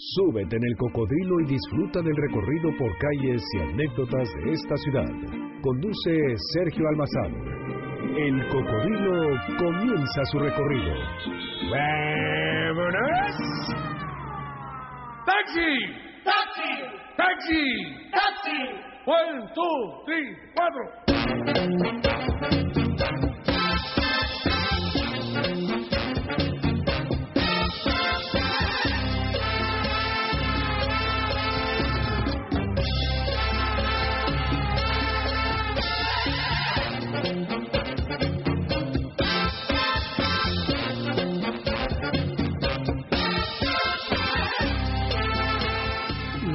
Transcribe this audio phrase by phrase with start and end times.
[0.00, 5.10] Súbete en el cocodrilo y disfruta del recorrido por calles y anécdotas de esta ciudad.
[5.60, 7.34] Conduce Sergio Almazán.
[8.16, 10.94] El cocodrilo comienza su recorrido.
[11.72, 13.36] ¡Vámonos!
[15.26, 15.70] ¡Taxi!
[16.24, 16.72] ¡Taxi!
[17.16, 17.62] ¡Taxi!
[18.12, 18.60] ¡Taxi!
[19.04, 20.82] One, two, three, cuatro.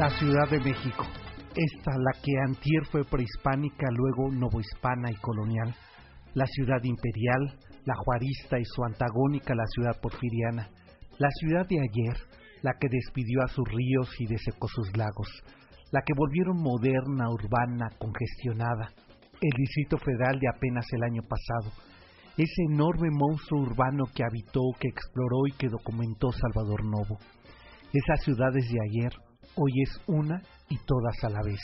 [0.04, 1.06] La Ciudad de México.
[1.56, 5.74] Esta, la que antier fue prehispánica, luego novohispana y colonial.
[6.34, 10.68] La ciudad imperial, la juarista y su antagónica, la ciudad porfiriana.
[11.20, 12.18] La ciudad de ayer,
[12.64, 15.30] la que despidió a sus ríos y desecó sus lagos.
[15.94, 18.92] La que volvieron moderna, urbana, congestionada.
[19.40, 21.72] El Distrito Federal de apenas el año pasado.
[22.36, 27.20] Ese enorme monstruo urbano que habitó, que exploró y que documentó Salvador Novo.
[27.94, 29.14] Esas ciudades de ayer,
[29.56, 31.60] hoy es una y todas a la vez.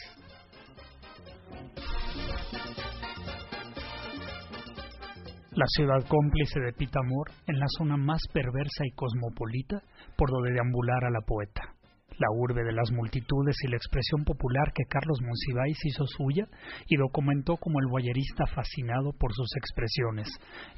[5.52, 9.81] La ciudad cómplice de Pitamor en la zona más perversa y cosmopolita
[10.16, 11.78] por donde deambulara la poeta.
[12.19, 16.47] La urbe de las multitudes y la expresión popular que Carlos Monsiváis hizo suya
[16.87, 20.27] y documentó como el boyerista fascinado por sus expresiones,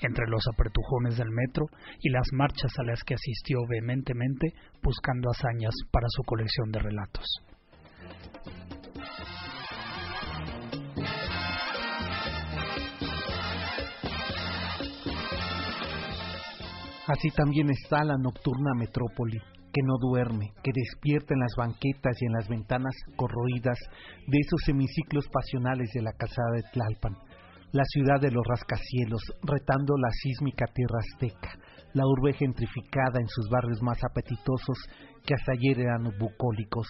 [0.02, 1.66] entre los apertujones del metro
[2.00, 4.54] y las marchas a las que asistió vehementemente
[4.84, 7.26] buscando hazañas para su colección de relatos.
[17.08, 19.42] Así también está la nocturna metrópoli,
[19.72, 23.78] que no duerme, que despierta en las banquetas y en las ventanas corroídas
[24.28, 27.18] de esos semiciclos pasionales de la casada de Tlalpan,
[27.72, 31.58] la ciudad de los rascacielos, retando la sísmica tierra azteca,
[31.94, 34.78] la urbe gentrificada en sus barrios más apetitosos
[35.26, 36.88] que hasta ayer eran bucólicos,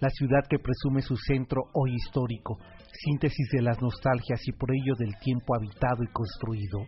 [0.00, 2.58] la ciudad que presume su centro hoy histórico,
[2.92, 6.80] síntesis de las nostalgias y por ello del tiempo habitado y construido.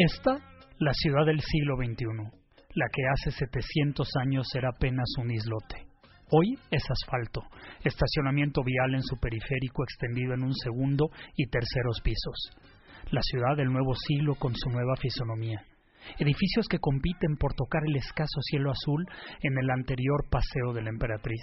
[0.00, 0.38] Esta,
[0.78, 2.06] la ciudad del siglo XXI,
[2.74, 5.88] la que hace 700 años era apenas un islote.
[6.30, 7.42] Hoy es asfalto,
[7.82, 12.52] estacionamiento vial en su periférico extendido en un segundo y terceros pisos.
[13.10, 15.64] La ciudad del nuevo siglo con su nueva fisonomía.
[16.20, 19.04] Edificios que compiten por tocar el escaso cielo azul
[19.42, 21.42] en el anterior paseo de la emperatriz.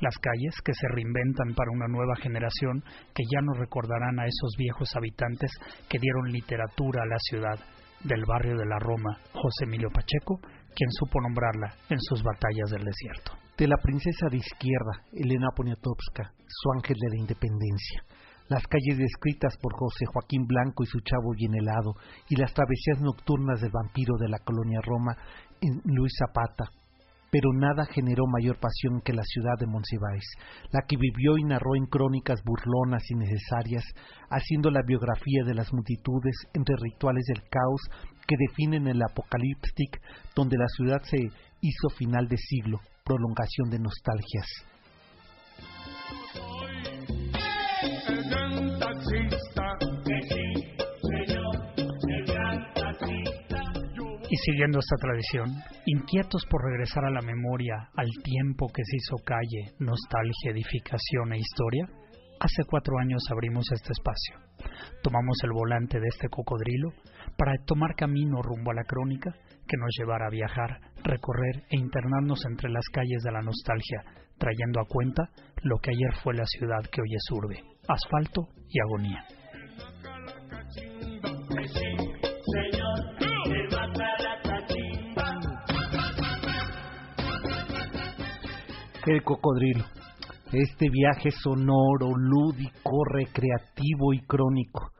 [0.00, 2.82] Las calles que se reinventan para una nueva generación
[3.14, 5.50] que ya no recordarán a esos viejos habitantes
[5.90, 7.60] que dieron literatura a la ciudad,
[8.04, 10.40] del barrio de la Roma, José Emilio Pacheco,
[10.74, 13.32] quien supo nombrarla en sus batallas del desierto.
[13.56, 18.02] De la princesa de izquierda, Elena Poniatowska, su ángel de la independencia.
[18.48, 21.94] Las calles descritas por José Joaquín Blanco y su chavo bien helado,
[22.28, 25.16] y las travesías nocturnas del vampiro de la colonia Roma
[25.84, 26.64] Luis Zapata,
[27.32, 30.24] pero nada generó mayor pasión que la ciudad de Monsiváis,
[30.70, 33.84] la que vivió y narró en crónicas burlonas y necesarias,
[34.28, 37.80] haciendo la biografía de las multitudes entre rituales del caos
[38.28, 39.98] que definen el apocalíptic
[40.36, 41.30] donde la ciudad se
[41.62, 44.46] hizo final de siglo, prolongación de nostalgias.
[54.32, 55.50] Y siguiendo esta tradición,
[55.84, 61.36] inquietos por regresar a la memoria, al tiempo que se hizo calle, nostalgia, edificación e
[61.36, 61.84] historia,
[62.40, 64.40] hace cuatro años abrimos este espacio.
[65.02, 66.94] Tomamos el volante de este cocodrilo
[67.36, 69.34] para tomar camino rumbo a la crónica
[69.68, 74.00] que nos llevará a viajar, recorrer e internarnos entre las calles de la nostalgia,
[74.38, 75.28] trayendo a cuenta
[75.62, 79.26] lo que ayer fue la ciudad que hoy es urbe, asfalto y agonía.
[89.04, 89.84] El cocodrilo.
[90.52, 94.92] Este viaje sonoro, lúdico, recreativo y crónico.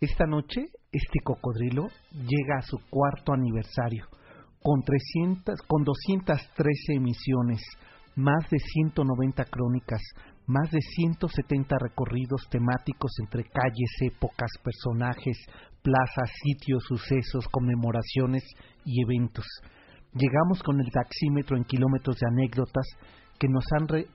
[0.00, 4.06] Esta noche, este cocodrilo llega a su cuarto aniversario,
[4.62, 7.60] con, 300, con 213 emisiones,
[8.16, 10.00] más de 190 crónicas,
[10.46, 15.36] más de 170 recorridos temáticos entre calles, épocas, personajes,
[15.82, 18.44] plazas, sitios, sucesos, conmemoraciones
[18.86, 19.44] y eventos.
[20.14, 22.86] Llegamos con el taxímetro en kilómetros de anécdotas
[23.42, 24.06] que nos han eh,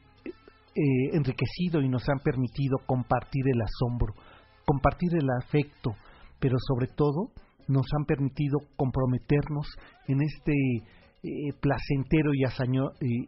[1.11, 4.13] enriquecido y nos han permitido compartir el asombro,
[4.65, 5.91] compartir el afecto,
[6.39, 7.31] pero sobre todo
[7.67, 9.67] nos han permitido comprometernos
[10.07, 10.53] en este
[11.23, 12.45] eh, placentero y,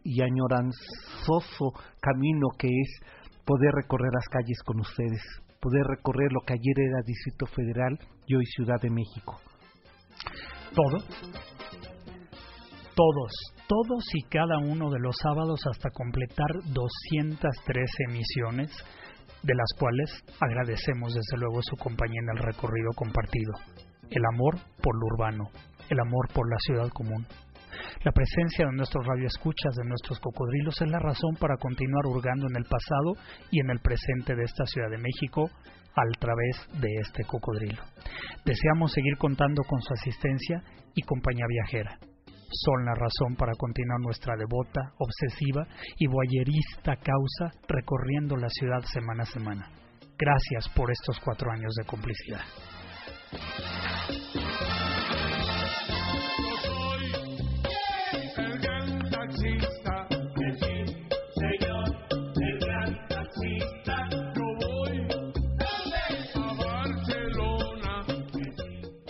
[0.04, 3.00] y añoranzoso camino que es
[3.44, 5.20] poder recorrer las calles con ustedes,
[5.60, 9.36] poder recorrer lo que ayer era Distrito Federal y hoy Ciudad de México.
[10.74, 11.04] Todo,
[13.00, 13.32] todos,
[13.66, 18.70] todos y cada uno de los sábados hasta completar 213 emisiones,
[19.42, 23.54] de las cuales agradecemos desde luego su compañía en el recorrido compartido.
[24.10, 25.48] El amor por lo urbano,
[25.88, 27.26] el amor por la ciudad común,
[28.04, 32.56] la presencia de nuestros radioescuchas, de nuestros cocodrilos, es la razón para continuar hurgando en
[32.56, 33.16] el pasado
[33.50, 35.48] y en el presente de esta Ciudad de México
[35.96, 37.82] a través de este cocodrilo.
[38.44, 40.62] Deseamos seguir contando con su asistencia
[40.94, 42.09] y compañía viajera.
[42.52, 45.66] Son la razón para continuar nuestra devota, obsesiva
[45.96, 49.70] y boyerista causa recorriendo la ciudad semana a semana.
[50.18, 52.44] Gracias por estos cuatro años de complicidad.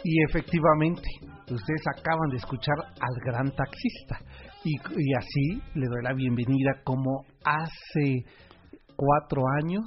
[0.04, 4.18] Y efectivamente, ustedes acaban de escuchar al gran taxista.
[4.64, 4.76] Y,
[5.16, 8.24] así le doy la bienvenida como hace
[8.96, 9.84] cuatro años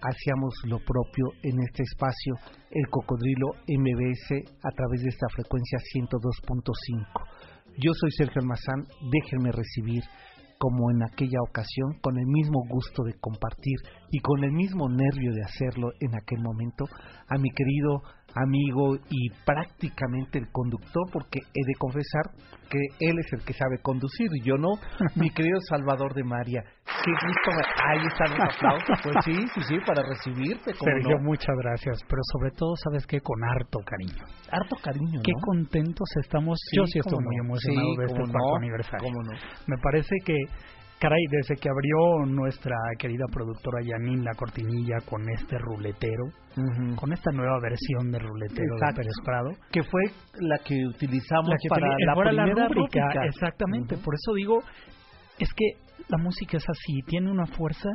[0.00, 2.34] hacíamos lo propio en este espacio,
[2.70, 7.06] el cocodrilo MBS, a través de esta frecuencia 102.5.
[7.78, 10.04] Yo soy Sergio Almazán, déjenme recibir
[10.58, 13.76] como en aquella ocasión, con el mismo gusto de compartir
[14.10, 16.84] y con el mismo nervio de hacerlo en aquel momento,
[17.28, 18.02] a mi querido
[18.34, 22.30] amigo y prácticamente el conductor, porque he de confesar
[22.68, 24.70] que él es el que sabe conducir y yo no,
[25.14, 26.62] mi querido Salvador de María.
[27.04, 27.50] Qué gusto,
[27.84, 30.72] ahí están los aplausos, pues sí, sí, sí, para recibirte.
[30.74, 33.20] Sergio, muchas gracias, pero sobre todo, ¿sabes qué?
[33.20, 34.24] Con harto cariño.
[34.50, 39.10] Harto cariño, Qué contentos estamos, yo sí estoy muy emocionado de este cuarto aniversario.
[39.66, 40.36] Me parece que
[41.04, 46.24] Caray, desde que abrió nuestra querida productora Yanin la cortinilla con este ruletero,
[46.96, 49.50] con esta nueva versión de ruletero de Pérez Prado.
[49.70, 50.00] Que fue
[50.40, 53.22] la que utilizamos para la primera rúbrica.
[53.26, 54.62] Exactamente, por eso digo,
[55.38, 55.72] es que
[56.08, 57.90] la música es así, tiene una fuerza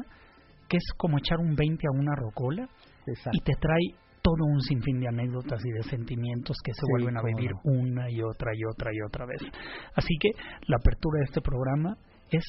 [0.68, 2.70] que es como echar un 20 a una rocola
[3.32, 7.24] y te trae todo un sinfín de anécdotas y de sentimientos que se vuelven a
[7.24, 9.42] vivir una y otra y otra y otra vez.
[9.96, 10.30] Así que
[10.68, 11.98] la apertura de este programa
[12.30, 12.44] es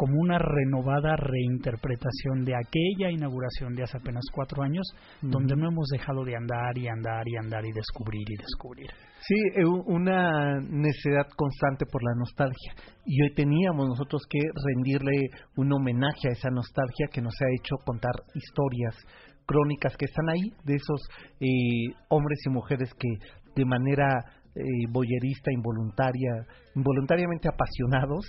[0.00, 4.86] como una renovada reinterpretación de aquella inauguración de hace apenas cuatro años,
[5.20, 8.88] donde no hemos dejado de andar y andar y andar y descubrir y descubrir.
[9.20, 12.72] Sí, eh, una necesidad constante por la nostalgia.
[13.04, 14.38] Y hoy teníamos nosotros que
[14.74, 18.96] rendirle un homenaje a esa nostalgia que nos ha hecho contar historias,
[19.44, 21.00] crónicas que están ahí, de esos
[21.40, 23.08] eh, hombres y mujeres que
[23.54, 24.08] de manera
[24.52, 26.44] eh, boyerista, involuntaria,
[26.74, 28.24] involuntariamente apasionados,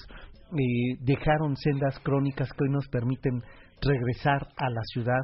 [0.51, 3.41] eh, dejaron sendas crónicas que hoy nos permiten
[3.81, 5.21] regresar a la ciudad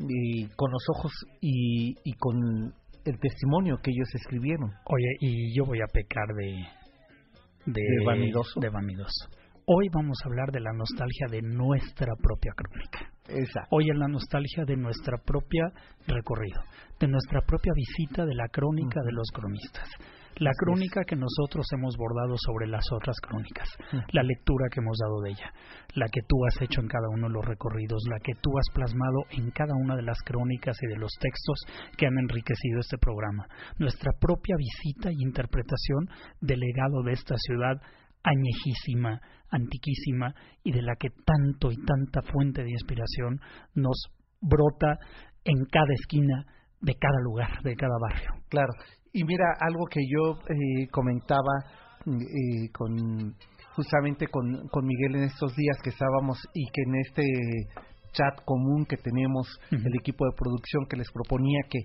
[0.00, 2.72] eh, con los ojos y, y, con
[3.04, 4.70] el testimonio que ellos escribieron.
[4.86, 6.64] Oye, y yo voy a pecar de...
[7.66, 8.60] De, ¿De vanidoso.
[8.60, 9.28] De vanidoso.
[9.66, 13.12] Hoy vamos a hablar de la nostalgia de nuestra propia crónica.
[13.28, 13.68] Exacto.
[13.76, 15.70] Hoy es la nostalgia de nuestra propia
[16.06, 16.62] recorrido,
[16.98, 19.90] de nuestra propia visita de la crónica de los cronistas
[20.38, 23.68] la crónica que nosotros hemos bordado sobre las otras crónicas,
[24.12, 25.52] la lectura que hemos dado de ella,
[25.94, 28.74] la que tú has hecho en cada uno de los recorridos, la que tú has
[28.74, 31.58] plasmado en cada una de las crónicas y de los textos
[31.96, 33.46] que han enriquecido este programa,
[33.78, 36.08] nuestra propia visita y interpretación
[36.40, 37.80] del legado de esta ciudad
[38.22, 43.40] añejísima, antiquísima y de la que tanto y tanta fuente de inspiración
[43.74, 44.08] nos
[44.40, 44.98] brota
[45.44, 46.46] en cada esquina
[46.80, 48.30] de cada lugar, de cada barrio.
[48.48, 48.72] Claro,
[49.18, 51.52] y mira, algo que yo eh, comentaba
[52.06, 53.34] eh, con
[53.74, 57.24] justamente con, con Miguel en estos días que estábamos y que en este
[58.12, 61.80] chat común que tenemos el equipo de producción que les proponía que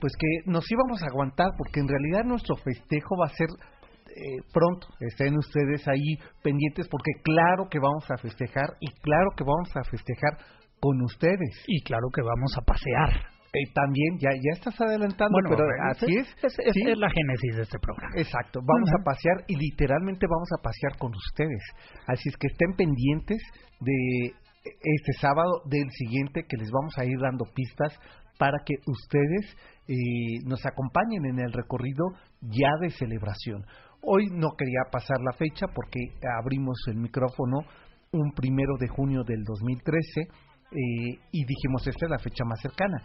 [0.00, 4.42] pues que nos íbamos a aguantar porque en realidad nuestro festejo va a ser eh,
[4.52, 4.88] pronto.
[5.00, 9.84] Estén ustedes ahí pendientes porque claro que vamos a festejar y claro que vamos a
[9.88, 10.38] festejar
[10.80, 11.64] con ustedes.
[11.68, 16.26] Y claro que vamos a pasear Eh, también, ya, ya estás adelantando, pero así es.
[16.42, 18.14] Es, la génesis de este programa.
[18.16, 21.62] Exacto, vamos a pasear y literalmente vamos a pasear con ustedes.
[22.06, 23.42] Así es que estén pendientes
[23.80, 24.32] de
[24.64, 27.98] este sábado, del siguiente, que les vamos a ir dando pistas
[28.38, 29.54] para que ustedes
[29.86, 32.06] eh, nos acompañen en el recorrido
[32.40, 33.66] ya de celebración.
[34.02, 36.00] Hoy no quería pasar la fecha porque
[36.40, 37.66] abrimos el micrófono
[38.12, 43.02] un primero de junio del 2013 eh, y dijimos esta es la fecha más cercana.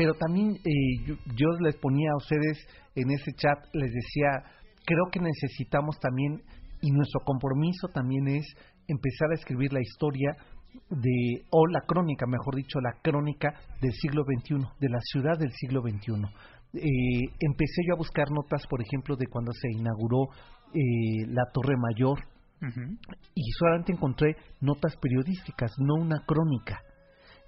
[0.00, 4.30] Pero también eh, yo, les ponía a ustedes en ese chat, les decía,
[4.86, 6.40] creo que necesitamos también,
[6.80, 8.46] y nuestro compromiso también es
[8.88, 10.34] empezar a escribir la historia
[10.88, 13.52] de, o la crónica, mejor dicho, la crónica
[13.82, 16.12] del siglo XXI, de la ciudad del siglo XXI.
[16.72, 20.32] Eh, empecé yo a buscar notas, por ejemplo, de cuando se inauguró
[20.72, 22.20] eh, la Torre Mayor,
[23.34, 26.80] y solamente encontré notas periodísticas, no una crónica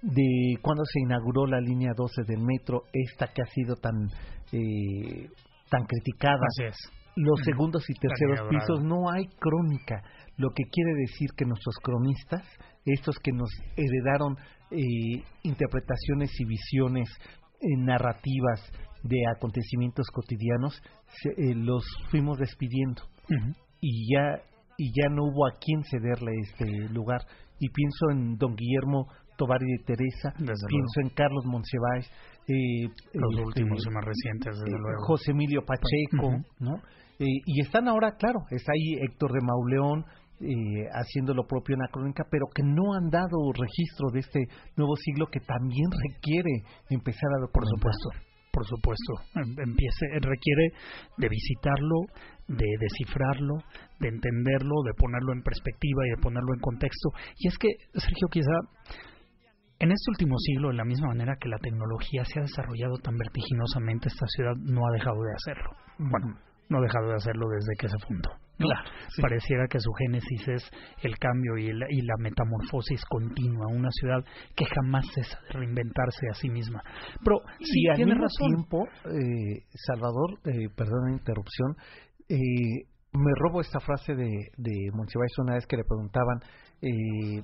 [0.03, 4.09] de cuando se inauguró la línea 12 del metro, esta que ha sido tan
[4.51, 5.29] eh,
[5.69, 6.45] tan criticada.
[7.15, 10.03] Los segundos y terceros pisos no hay crónica,
[10.37, 12.43] lo que quiere decir que nuestros cronistas,
[12.85, 14.35] estos que nos heredaron
[14.71, 17.07] eh, interpretaciones y visiones
[17.61, 18.61] eh, narrativas
[19.03, 20.81] de acontecimientos cotidianos,
[21.37, 23.03] eh, los fuimos despidiendo.
[23.79, 24.41] Y ya
[24.77, 27.21] y ya no hubo a quien cederle este lugar.
[27.59, 29.07] Y pienso en don Guillermo
[29.45, 32.09] Tovari de Teresa, pienso en Carlos Monsiváis,
[32.47, 35.03] eh, los este, últimos y más recientes, desde luego.
[35.07, 36.75] José Emilio Pacheco, ¿no?
[37.19, 40.03] y están ahora, claro, está ahí Héctor de Mauleón,
[40.41, 44.39] eh, haciendo lo propio en la crónica, pero que no han dado registro de este
[44.75, 48.09] nuevo siglo que también requiere empezar a Por supuesto,
[48.51, 49.13] por supuesto.
[49.35, 50.73] Em, empiece, requiere
[51.17, 51.95] de visitarlo,
[52.47, 53.55] de descifrarlo,
[54.01, 57.09] de entenderlo, de ponerlo en perspectiva y de ponerlo en contexto.
[57.37, 58.57] Y es que, Sergio, quizá
[59.83, 63.17] en este último siglo, de la misma manera que la tecnología se ha desarrollado tan
[63.17, 65.71] vertiginosamente, esta ciudad no ha dejado de hacerlo.
[65.99, 68.29] Bueno, no ha dejado de hacerlo desde que se fundó.
[68.57, 70.71] Claro, Pareciera que su génesis es
[71.01, 74.23] el cambio y, y, la metamorfosis continua, una ciudad
[74.55, 76.81] que jamás cesa de reinventarse a sí misma.
[77.25, 81.75] Pero sí, y al tiene mismo tiempo, eh, Salvador, eh, perdón la interrupción,
[82.29, 86.39] eh, me robo esta frase de, de Monsiváis una vez que le preguntaban
[86.81, 87.43] eh,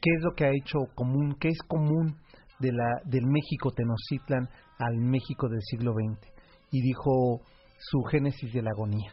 [0.00, 2.16] qué es lo que ha hecho común, qué es común
[2.60, 6.26] de la, del México Tenochtitlan al México del siglo XX.
[6.70, 7.40] Y dijo
[7.78, 9.10] su génesis de la agonía.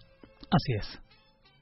[0.52, 1.06] Así es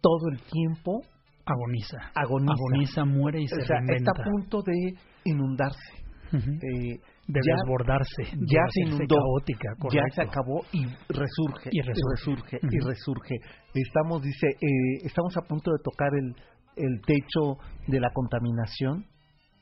[0.03, 1.01] todo el tiempo
[1.45, 1.97] agoniza.
[2.13, 6.03] Agoniza, agoniza muere y se o sea, Está a punto de inundarse.
[6.33, 12.79] eh, de desbordarse, ya se inundó, caótica, ya se acabó y resurge, y resurge, y
[12.79, 13.35] resurge.
[13.75, 16.35] Estamos, dice, eh, estamos a punto de tocar el,
[16.75, 19.05] el techo de la contaminación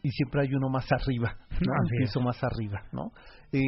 [0.04, 1.74] y siempre hay uno más arriba, ¿no?
[1.74, 3.12] un piso más arriba, ¿no?
[3.52, 3.60] Eh,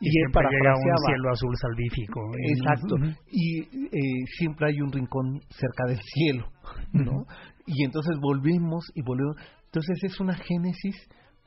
[0.00, 2.20] y, siempre llega un cielo azul salvífico.
[2.54, 2.96] Exacto.
[3.30, 6.48] Y eh, siempre hay un rincón cerca del cielo,
[6.92, 7.24] ¿no?
[7.66, 9.36] Y entonces volvemos y volvemos.
[9.64, 10.94] Entonces es una génesis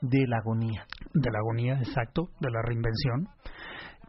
[0.01, 0.85] de la agonía.
[1.13, 3.27] De la agonía, exacto, de la reinvención.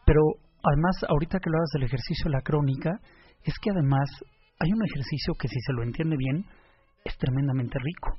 [0.07, 0.23] Pero
[0.65, 2.99] además, ahorita que lo hagas del ejercicio de la crónica,
[3.45, 4.09] es que además
[4.59, 6.47] hay un ejercicio que si se lo entiende bien,
[7.05, 8.19] es tremendamente rico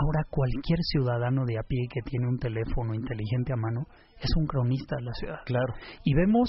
[0.00, 3.84] Ahora cualquier ciudadano de a pie que tiene un teléfono inteligente a mano
[4.18, 5.40] es un cronista de la ciudad.
[5.44, 5.74] Claro.
[6.04, 6.48] Y vemos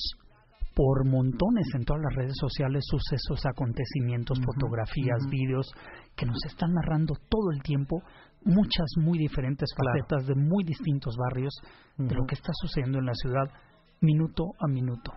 [0.74, 5.70] por montones en todas las redes sociales sucesos, acontecimientos, fotografías, vídeos
[6.16, 8.02] que nos están narrando todo el tiempo
[8.46, 11.54] muchas muy diferentes facetas de muy distintos barrios
[11.98, 13.52] de lo que está sucediendo en la ciudad
[14.00, 15.12] minuto a minuto.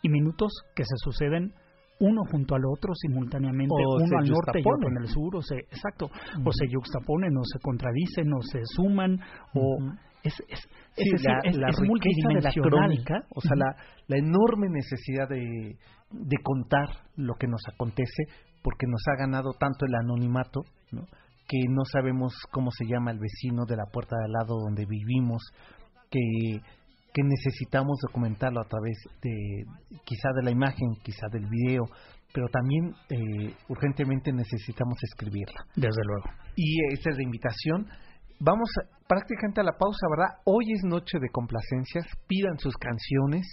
[0.00, 1.52] Y minutos que se suceden
[2.00, 5.58] uno junto al otro simultáneamente, uno al norte y otro en el sur, o se,
[5.58, 9.20] exacto, o se yuxtaponen, o se contradicen, o se suman,
[9.54, 9.78] o
[10.22, 13.76] es, es, es, la, es, la de la crónica, o sea, la,
[14.08, 15.76] la enorme necesidad de,
[16.10, 18.24] de contar lo que nos acontece,
[18.62, 21.04] porque nos ha ganado tanto el anonimato, ¿no?
[21.48, 24.86] que no sabemos cómo se llama el vecino de la puerta de al lado donde
[24.86, 25.42] vivimos,
[26.08, 26.60] que
[27.12, 29.64] que necesitamos documentarlo a través de
[30.04, 31.84] quizá de la imagen, quizá del video,
[32.32, 35.66] pero también eh, urgentemente necesitamos escribirla.
[35.74, 36.30] Desde luego.
[36.56, 37.86] Y esta es la invitación.
[38.38, 38.70] Vamos
[39.08, 40.40] prácticamente a la pausa, ¿verdad?
[40.44, 43.46] Hoy es noche de complacencias, pidan sus canciones,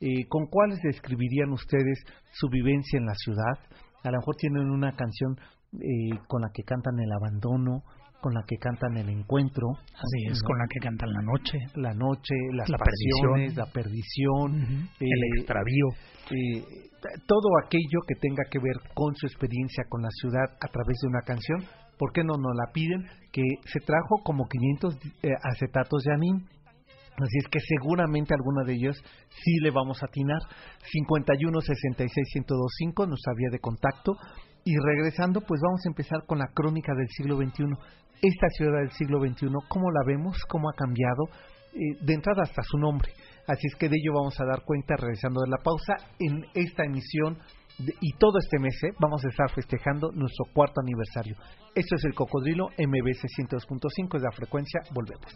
[0.00, 3.58] eh, con cuáles describirían ustedes su vivencia en la ciudad.
[4.02, 5.38] A lo mejor tienen una canción
[5.74, 7.84] eh, con la que cantan el abandono,
[8.24, 9.68] con la que cantan el encuentro.
[9.92, 11.58] Así es, con la que cantan la noche.
[11.74, 15.88] La noche, las la pasiones, la perdición, el eh, extravío.
[16.30, 16.64] Eh,
[17.26, 21.08] todo aquello que tenga que ver con su experiencia con la ciudad a través de
[21.08, 21.64] una canción,
[21.98, 23.04] ¿por qué no nos la piden?
[23.30, 26.48] Que se trajo como 500 eh, acetatos de Anin
[27.16, 28.96] Así es que seguramente alguna de ellos
[29.28, 30.40] sí le vamos a atinar.
[30.90, 34.16] 51 66 1025, nuestra vía de contacto.
[34.64, 37.64] Y regresando, pues vamos a empezar con la crónica del siglo XXI.
[38.22, 40.38] Esta ciudad del siglo XXI, ¿cómo la vemos?
[40.48, 41.24] ¿Cómo ha cambiado?
[41.74, 43.12] Eh, de entrada hasta su nombre.
[43.46, 46.84] Así es que de ello vamos a dar cuenta regresando de la pausa en esta
[46.84, 47.36] emisión
[47.78, 48.92] y todo este mes ¿eh?
[49.00, 51.36] vamos a estar festejando nuestro cuarto aniversario.
[51.74, 55.32] Esto es el Cocodrilo MBC 102.5, es la frecuencia, volvemos.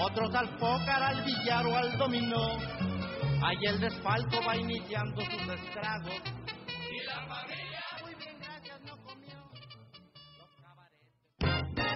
[0.00, 0.32] otros
[1.02, 2.58] al billar o al.
[3.42, 3.80] Ahí el
[5.50, 6.22] estragos.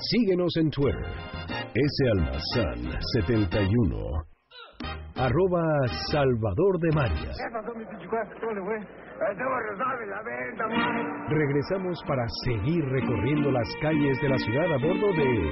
[0.01, 1.05] Síguenos en Twitter,
[2.01, 4.25] salmazán71,
[5.17, 7.37] arroba Salvador de Marias.
[11.29, 15.51] Regresamos para seguir recorriendo las calles de la ciudad a bordo de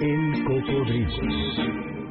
[0.00, 2.03] El Cocodrilo.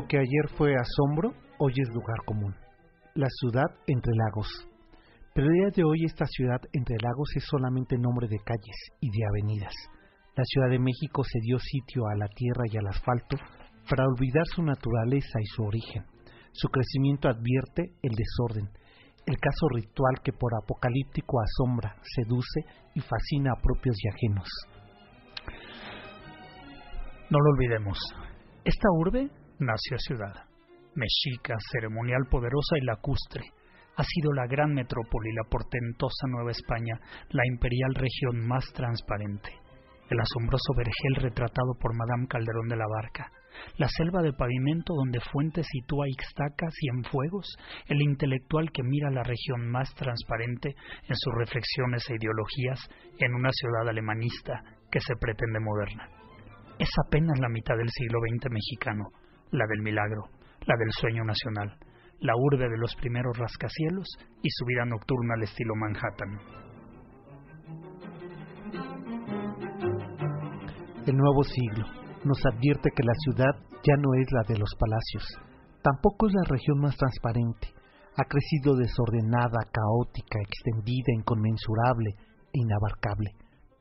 [0.00, 2.54] Lo que ayer fue asombro, hoy es lugar común.
[3.14, 4.48] La ciudad entre lagos.
[5.34, 9.10] Pero el día de hoy esta ciudad entre lagos es solamente nombre de calles y
[9.10, 9.74] de avenidas.
[10.36, 13.36] La Ciudad de México se dio sitio a la tierra y al asfalto
[13.90, 16.06] para olvidar su naturaleza y su origen.
[16.52, 18.70] Su crecimiento advierte el desorden,
[19.26, 22.64] el caso ritual que por apocalíptico asombra, seduce
[22.94, 24.48] y fascina a propios y ajenos.
[27.28, 27.98] No lo olvidemos.
[28.64, 29.28] Esta urbe
[29.60, 30.34] nació ciudad.
[30.94, 33.44] Mexica, ceremonial poderosa y lacustre.
[33.96, 36.98] Ha sido la gran metrópoli, la portentosa Nueva España,
[37.30, 39.50] la imperial región más transparente.
[40.10, 43.30] El asombroso vergel retratado por Madame Calderón de la Barca,
[43.76, 47.46] la selva de pavimento donde Fuentes sitúa Ixtacas y en fuegos,
[47.86, 52.80] el intelectual que mira la región más transparente en sus reflexiones e ideologías
[53.18, 56.08] en una ciudad alemanista que se pretende moderna.
[56.78, 59.04] Es apenas la mitad del siglo XX mexicano,
[59.50, 60.24] la del milagro,
[60.66, 61.76] la del sueño nacional,
[62.20, 64.06] la urbe de los primeros rascacielos
[64.42, 66.38] y su vida nocturna al estilo Manhattan.
[71.06, 71.86] El nuevo siglo
[72.24, 75.26] nos advierte que la ciudad ya no es la de los palacios,
[75.82, 77.68] tampoco es la región más transparente,
[78.16, 82.10] ha crecido desordenada, caótica, extendida, inconmensurable
[82.52, 83.30] e inabarcable,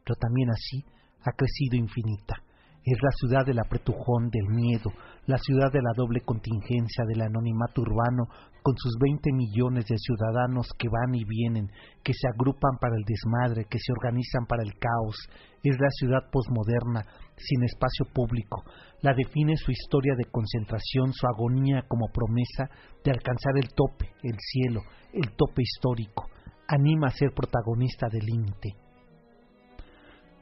[0.05, 0.86] pero también así
[1.25, 2.41] ha crecido infinita
[2.85, 4.91] es la ciudad del apretujón, del miedo,
[5.25, 8.25] la ciudad de la doble contingencia, del anonimato urbano,
[8.63, 11.69] con sus 20 millones de ciudadanos que van y vienen,
[12.03, 15.17] que se agrupan para el desmadre, que se organizan para el caos.
[15.63, 17.05] Es la ciudad posmoderna,
[17.37, 18.63] sin espacio público.
[19.01, 22.69] La define su historia de concentración, su agonía como promesa
[23.03, 24.81] de alcanzar el tope, el cielo,
[25.13, 26.27] el tope histórico.
[26.67, 28.75] Anima a ser protagonista del límite.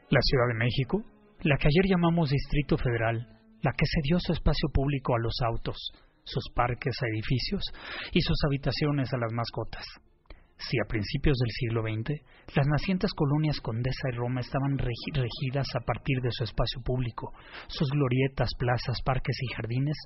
[0.09, 1.03] La Ciudad de México
[1.41, 3.27] la que ayer llamamos Distrito Federal,
[3.61, 5.77] la que cedió su espacio público a los autos,
[6.23, 7.63] sus parques a edificios
[8.11, 9.85] y sus habitaciones a las mascotas.
[10.59, 12.19] Si a principios del siglo XX
[12.55, 17.31] las nacientes colonias Condesa y Roma estaban regidas a partir de su espacio público,
[17.67, 19.97] sus glorietas, plazas, parques y jardines,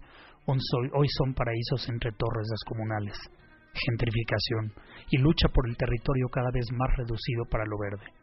[0.45, 3.15] hoy son paraísos entre torres descomunales,
[3.73, 4.73] gentrificación
[5.09, 8.20] y lucha por el territorio cada vez más reducido para lo verde.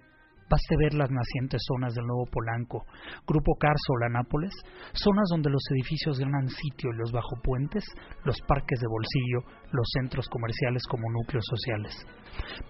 [0.48, 2.86] Baste ver las nacientes zonas del Nuevo Polanco,
[3.26, 4.52] Grupo Carso la Nápoles,
[4.94, 7.84] zonas donde los edificios ganan sitio y los bajo puentes,
[8.24, 11.94] los parques de bolsillo, los centros comerciales como núcleos sociales.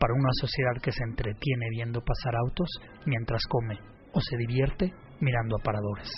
[0.00, 2.68] Para una sociedad que se entretiene viendo pasar autos
[3.06, 3.78] mientras come
[4.12, 6.10] o se divierte mirando aparadores.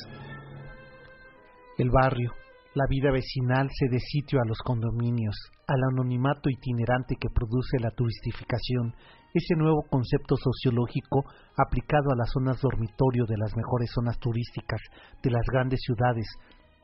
[1.76, 2.32] El barrio,
[2.74, 5.34] la vida vecinal se dé sitio a los condominios,
[5.66, 8.94] al anonimato itinerante que produce la turistificación
[9.34, 11.24] ese nuevo concepto sociológico
[11.56, 14.80] aplicado a las zonas dormitorio de las mejores zonas turísticas
[15.22, 16.26] de las grandes ciudades,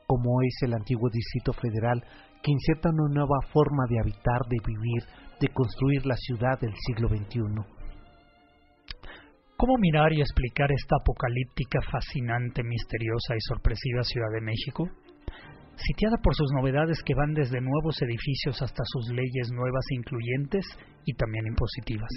[0.05, 2.03] como es el antiguo Distrito Federal,
[2.41, 5.03] que inserta una nueva forma de habitar, de vivir,
[5.39, 7.77] de construir la ciudad del siglo XXI.
[9.57, 14.87] ¿Cómo mirar y explicar esta apocalíptica, fascinante, misteriosa y sorpresiva Ciudad de México?
[15.77, 20.65] Sitiada por sus novedades que van desde nuevos edificios hasta sus leyes nuevas e incluyentes
[21.05, 22.09] y también impositivas.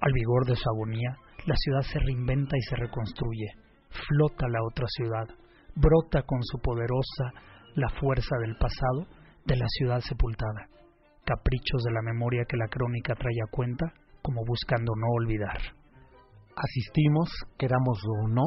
[0.00, 3.48] Al vigor de su agonía, la ciudad se reinventa y se reconstruye.
[3.90, 5.26] Flota la otra ciudad,
[5.74, 7.32] brota con su poderosa
[7.74, 9.06] la fuerza del pasado
[9.46, 10.68] de la ciudad sepultada.
[11.24, 15.58] Caprichos de la memoria que la crónica trae a cuenta, como buscando no olvidar.
[16.54, 18.44] Asistimos, queramos o no,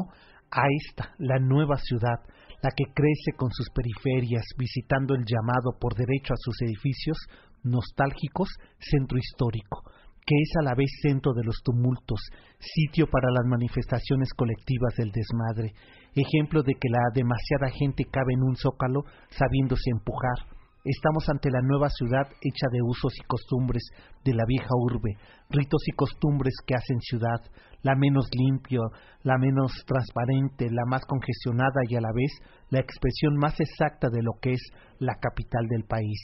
[0.50, 2.20] a esta, la nueva ciudad,
[2.64, 7.18] la que crece con sus periferias, visitando el llamado por derecho a sus edificios
[7.62, 8.48] nostálgicos
[8.78, 9.84] centro histórico,
[10.24, 12.20] que es a la vez centro de los tumultos,
[12.58, 15.74] sitio para las manifestaciones colectivas del desmadre,
[16.16, 20.48] ejemplo de que la demasiada gente cabe en un zócalo sabiéndose empujar.
[20.84, 23.84] Estamos ante la nueva ciudad hecha de usos y costumbres
[24.24, 25.16] de la vieja urbe,
[25.50, 27.40] ritos y costumbres que hacen ciudad,
[27.84, 28.80] la menos limpio,
[29.22, 32.32] la menos transparente, la más congestionada y a la vez
[32.70, 34.62] la expresión más exacta de lo que es
[34.98, 36.18] la capital del país.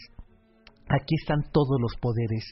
[0.89, 2.43] Aquí están todos los poderes,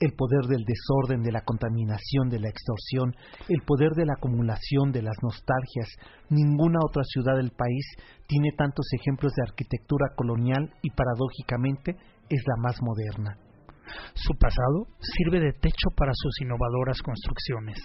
[0.00, 3.14] el poder del desorden, de la contaminación, de la extorsión,
[3.48, 5.86] el poder de la acumulación, de las nostalgias.
[6.28, 7.86] Ninguna otra ciudad del país
[8.26, 11.94] tiene tantos ejemplos de arquitectura colonial y paradójicamente
[12.28, 13.38] es la más moderna.
[14.14, 17.78] Su pasado sirve de techo para sus innovadoras construcciones.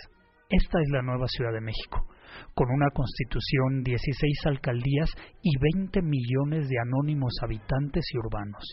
[0.62, 2.06] Esta es la nueva Ciudad de México,
[2.54, 5.10] con una constitución, 16 alcaldías
[5.42, 8.64] y 20 millones de anónimos habitantes y urbanos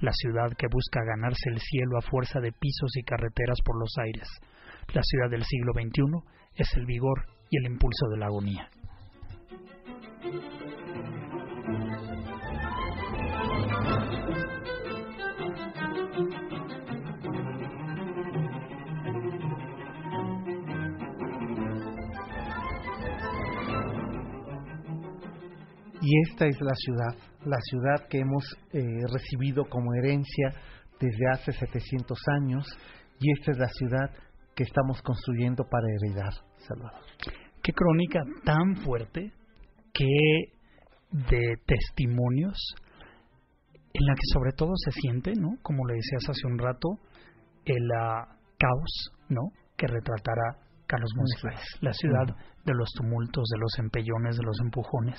[0.00, 3.92] la ciudad que busca ganarse el cielo a fuerza de pisos y carreteras por los
[3.98, 4.28] aires.
[4.92, 6.02] La ciudad del siglo XXI
[6.54, 8.70] es el vigor y el impulso de la agonía.
[26.08, 28.80] Y esta es la ciudad, la ciudad que hemos eh,
[29.12, 30.54] recibido como herencia
[30.98, 32.66] desde hace 700 años
[33.20, 34.10] y esta es la ciudad
[34.56, 36.32] que estamos construyendo para heredar,
[36.66, 37.02] Salvador.
[37.62, 39.34] Qué crónica tan fuerte,
[39.92, 40.06] qué
[41.10, 42.56] de testimonios
[43.92, 45.58] en la que sobre todo se siente, ¿no?
[45.60, 46.88] Como le decías hace un rato,
[47.66, 48.24] el uh,
[48.56, 49.42] caos, ¿no?
[49.76, 52.34] Que retratará Carlos Monsiváis, la ciudad
[52.68, 55.18] de los tumultos, de los empellones, de los empujones,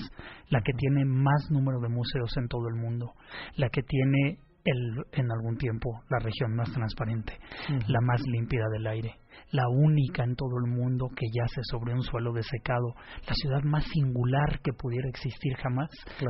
[0.50, 3.14] la que tiene más número de museos en todo el mundo,
[3.58, 7.40] la que tiene el, en algún tiempo la región más transparente,
[7.88, 9.16] la más límpida del aire,
[9.52, 12.94] la única en todo el mundo que yace sobre un suelo desecado,
[13.28, 15.90] la ciudad más singular que pudiera existir jamás,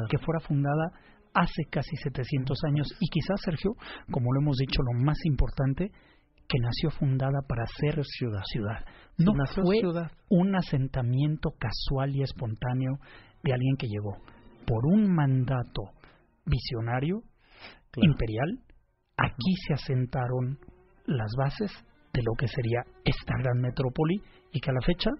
[0.09, 0.91] que fuera fundada
[1.33, 3.71] hace casi 700 años y quizás, Sergio,
[4.11, 5.91] como lo hemos dicho, lo más importante,
[6.47, 8.41] que nació fundada para ser ciudad.
[8.51, 8.83] ciudad.
[9.19, 9.81] No fue
[10.29, 12.99] un asentamiento casual y espontáneo
[13.43, 14.17] de alguien que llegó.
[14.65, 15.83] Por un mandato
[16.45, 17.21] visionario,
[17.97, 18.59] imperial,
[19.17, 20.57] aquí se asentaron
[21.05, 21.71] las bases
[22.13, 25.11] de lo que sería esta gran metrópoli y que a la fecha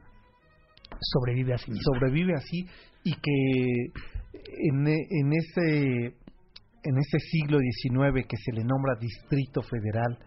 [1.01, 2.65] sobrevive así Sobrevive así
[3.03, 4.01] y que
[4.33, 6.15] en, en ese
[6.81, 10.17] en ese siglo XIX que se le nombra Distrito Federal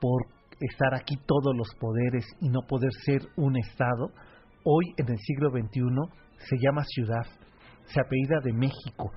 [0.00, 0.26] por
[0.70, 4.10] estar aquí todos los poderes y no poder ser un Estado,
[4.64, 5.80] hoy en el siglo XXI
[6.38, 7.26] se llama ciudad,
[7.86, 9.10] se apellida de México,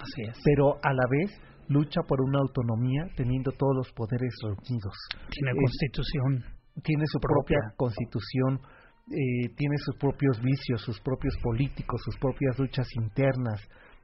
[0.44, 1.32] pero a la vez
[1.68, 4.94] lucha por una autonomía teniendo todos los poderes reunidos.
[5.30, 6.44] Tiene constitución.
[6.84, 8.60] Tiene su propia, constitución,
[9.08, 13.62] eh, tiene sus propios vicios, sus propios políticos, sus propias luchas internas,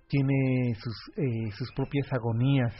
[0.07, 2.73] tiene sus, eh, sus propias agonías,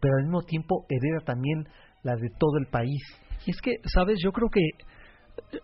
[0.00, 1.68] pero al mismo tiempo hereda también
[2.02, 3.02] la de todo el país.
[3.46, 4.60] Y es que, sabes, yo creo que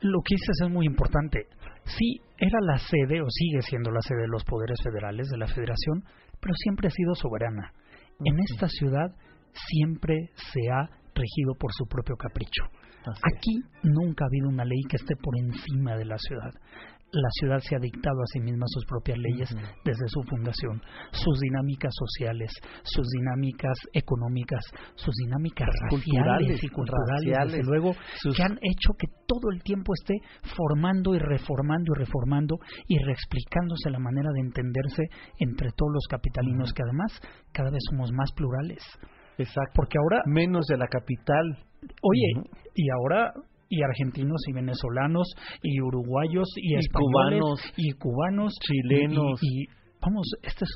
[0.01, 1.47] lo que dices es muy importante.
[1.85, 5.47] Sí, era la sede o sigue siendo la sede de los poderes federales de la
[5.47, 6.05] federación,
[6.41, 7.73] pero siempre ha sido soberana.
[8.25, 9.15] En esta ciudad
[9.53, 12.65] siempre se ha regido por su propio capricho.
[13.07, 16.51] Aquí nunca ha habido una ley que esté por encima de la ciudad
[17.13, 19.49] la ciudad se ha dictado a sí misma sus propias leyes
[19.85, 22.51] desde su fundación, sus dinámicas sociales,
[22.83, 24.65] sus dinámicas económicas,
[24.95, 27.95] sus dinámicas culturales y culturales, desde luego,
[28.35, 30.15] que han hecho que todo el tiempo esté
[30.57, 35.05] formando y reformando y reformando y reexplicándose la manera de entenderse
[35.39, 37.21] entre todos los capitalinos, que además
[37.53, 38.83] cada vez somos más plurales.
[39.39, 39.73] Exacto.
[39.75, 40.23] Porque ahora...
[40.27, 41.45] Menos de la capital.
[42.03, 43.33] Oye, y ahora
[43.69, 49.67] y argentinos y venezolanos y uruguayos y, españoles cubanos y cubanos chilenos y,
[50.01, 50.73] vamos este es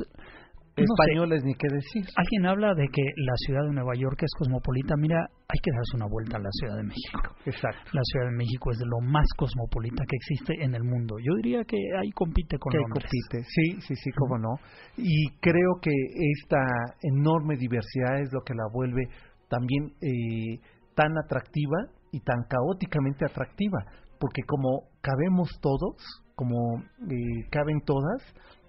[0.76, 2.05] españoles ni qué decir.
[2.16, 4.94] Alguien habla de que la ciudad de Nueva York es cosmopolita.
[4.96, 7.20] Mira, hay que darse una vuelta a la Ciudad de México.
[7.44, 7.90] Exacto.
[7.92, 11.16] La Ciudad de México es de lo más cosmopolita que existe en el mundo.
[11.18, 13.11] Yo diría que ahí compite con que Londres.
[13.11, 14.57] compite, sí, sí, sí, cómo no.
[14.96, 15.92] Y creo que
[16.40, 16.64] esta
[17.03, 19.09] enorme diversidad es lo que la vuelve
[19.48, 20.61] también eh,
[20.94, 23.85] tan atractiva y tan caóticamente atractiva,
[24.18, 25.96] porque como cabemos todos,
[26.35, 28.23] como eh, caben todas,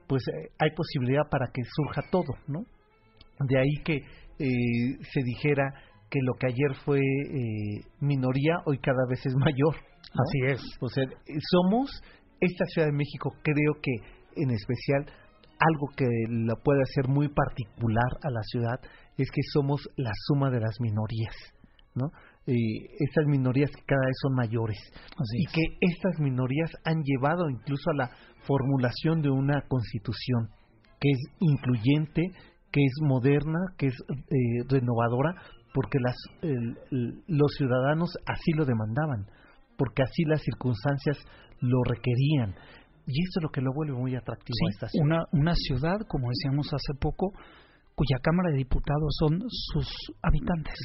[0.07, 2.65] pues eh, hay posibilidad para que surja todo, ¿no?
[3.39, 5.73] De ahí que eh, se dijera
[6.09, 9.75] que lo que ayer fue eh, minoría hoy cada vez es mayor.
[10.13, 10.23] ¿no?
[10.23, 10.61] Así es.
[10.81, 11.05] O sea,
[11.51, 11.89] somos
[12.41, 13.91] esta Ciudad de México, creo que
[14.35, 15.05] en especial
[15.59, 18.79] algo que la puede hacer muy particular a la ciudad
[19.17, 21.35] es que somos la suma de las minorías,
[21.93, 22.09] ¿no?
[22.47, 22.53] Eh,
[22.99, 24.79] estas minorías que cada vez son mayores
[25.11, 25.51] Así y es.
[25.53, 28.09] que estas minorías han llevado incluso a la
[28.47, 30.49] formulación de una constitución
[30.99, 32.31] que es incluyente,
[32.71, 35.35] que es moderna, que es eh, renovadora,
[35.73, 39.27] porque las, el- el- los ciudadanos así lo demandaban,
[39.77, 41.17] porque así las circunstancias
[41.59, 42.55] lo requerían.
[43.05, 45.05] Y eso es lo que lo vuelve muy atractivo Sí, a esta ciudad.
[45.05, 47.33] una, una ciudad, como decíamos hace poco,
[47.95, 49.87] cuya Cámara de Diputados son sus
[50.23, 50.75] habitantes.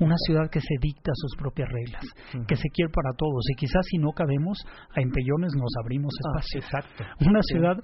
[0.00, 2.04] Una ciudad que se dicta sus propias reglas,
[2.46, 4.58] que se quiere para todos y quizás si no cabemos,
[4.94, 6.60] a empellones nos abrimos Ah, espacio.
[6.60, 7.04] exacto.
[7.28, 7.76] Una ciudad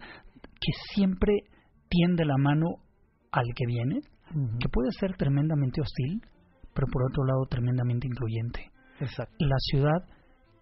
[0.43, 1.33] que siempre
[1.89, 2.77] tiende la mano
[3.33, 4.01] al que viene,
[4.61, 6.21] que puede ser tremendamente hostil,
[6.75, 8.71] pero por otro lado tremendamente incluyente.
[9.01, 9.35] Exacto.
[9.41, 10.03] La ciudad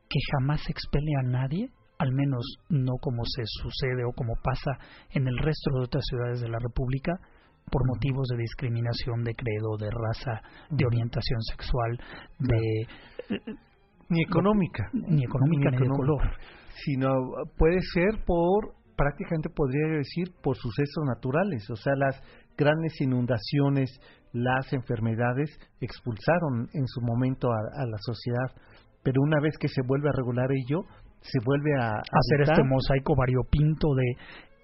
[0.09, 4.79] que jamás expele a nadie, al menos no como se sucede o como pasa
[5.11, 7.13] en el resto de otras ciudades de la República,
[7.71, 11.99] por motivos de discriminación, de credo, de raza, de orientación sexual,
[12.39, 12.87] de
[14.09, 14.91] Ni económica.
[14.93, 16.37] ni económica ni, de económica, color.
[16.85, 17.09] Sino
[17.57, 21.69] puede ser por, prácticamente podría decir, por sucesos naturales.
[21.71, 22.23] O sea, las
[22.57, 23.91] grandes inundaciones,
[24.33, 28.53] las enfermedades expulsaron en su momento a, a la sociedad.
[29.03, 30.83] Pero una vez que se vuelve a regular ello,
[31.21, 34.05] se vuelve a, a hacer este mosaico variopinto de...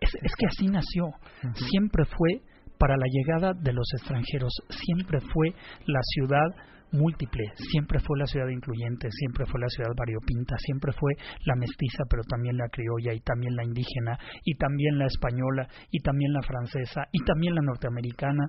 [0.00, 1.06] Es, es que así nació.
[1.54, 2.42] Siempre fue
[2.78, 5.50] para la llegada de los extranjeros, siempre fue
[5.86, 6.46] la ciudad
[6.92, 11.12] múltiple, siempre fue la ciudad incluyente, siempre fue la ciudad variopinta, siempre fue
[11.44, 16.00] la mestiza, pero también la criolla y también la indígena y también la española y
[16.00, 18.48] también la francesa y también la norteamericana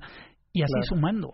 [0.51, 0.85] y así Claro.
[0.87, 1.29] sumando.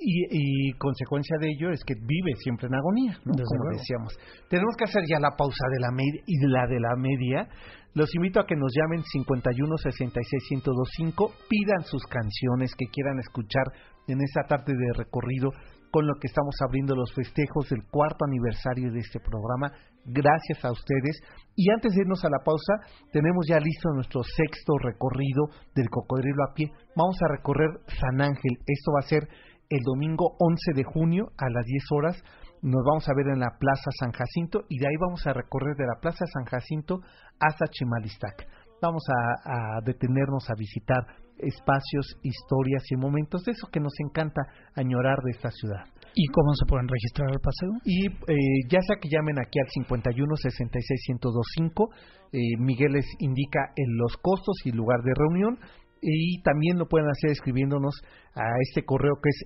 [0.00, 3.32] Y, y consecuencia de ello es que vive siempre en agonía, ¿no?
[3.32, 3.78] Como luego.
[3.78, 4.16] decíamos.
[4.48, 7.48] Tenemos que hacer ya la pausa de la media y de la de la media.
[7.94, 13.64] Los invito a que nos llamen 51 66 1025, pidan sus canciones que quieran escuchar
[14.08, 15.50] en esta tarde de recorrido
[15.90, 19.72] con lo que estamos abriendo los festejos del cuarto aniversario de este programa.
[20.06, 21.20] Gracias a ustedes.
[21.56, 22.74] Y antes de irnos a la pausa,
[23.12, 26.70] tenemos ya listo nuestro sexto recorrido del cocodrilo a pie.
[26.94, 28.58] Vamos a recorrer San Ángel.
[28.66, 29.28] Esto va a ser
[29.68, 32.22] el domingo 11 de junio a las 10 horas.
[32.62, 35.76] Nos vamos a ver en la Plaza San Jacinto y de ahí vamos a recorrer
[35.76, 37.00] de la Plaza San Jacinto
[37.40, 38.46] hasta Chimalistac.
[38.80, 41.06] Vamos a, detenernos a visitar
[41.38, 44.42] espacios, historias y momentos de eso que nos encanta
[44.74, 45.84] añorar de esta ciudad.
[46.18, 47.68] ¿Y cómo se pueden registrar al paseo?
[47.84, 51.90] Y eh, ya sea que llamen aquí al 51 66 1025,
[52.32, 55.58] eh, Miguel les indica en los costos y lugar de reunión.
[56.00, 58.00] Y también lo pueden hacer escribiéndonos
[58.34, 59.44] a este correo que es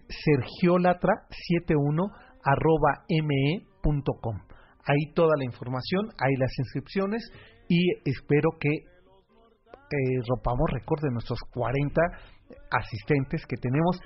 [0.62, 2.06] sergiolatra71
[2.44, 4.38] arroba me.com.
[4.86, 7.22] Ahí toda la información, ahí las inscripciones
[7.68, 12.00] y espero que eh, rompamos récord de nuestros 40
[12.70, 14.00] asistentes que tenemos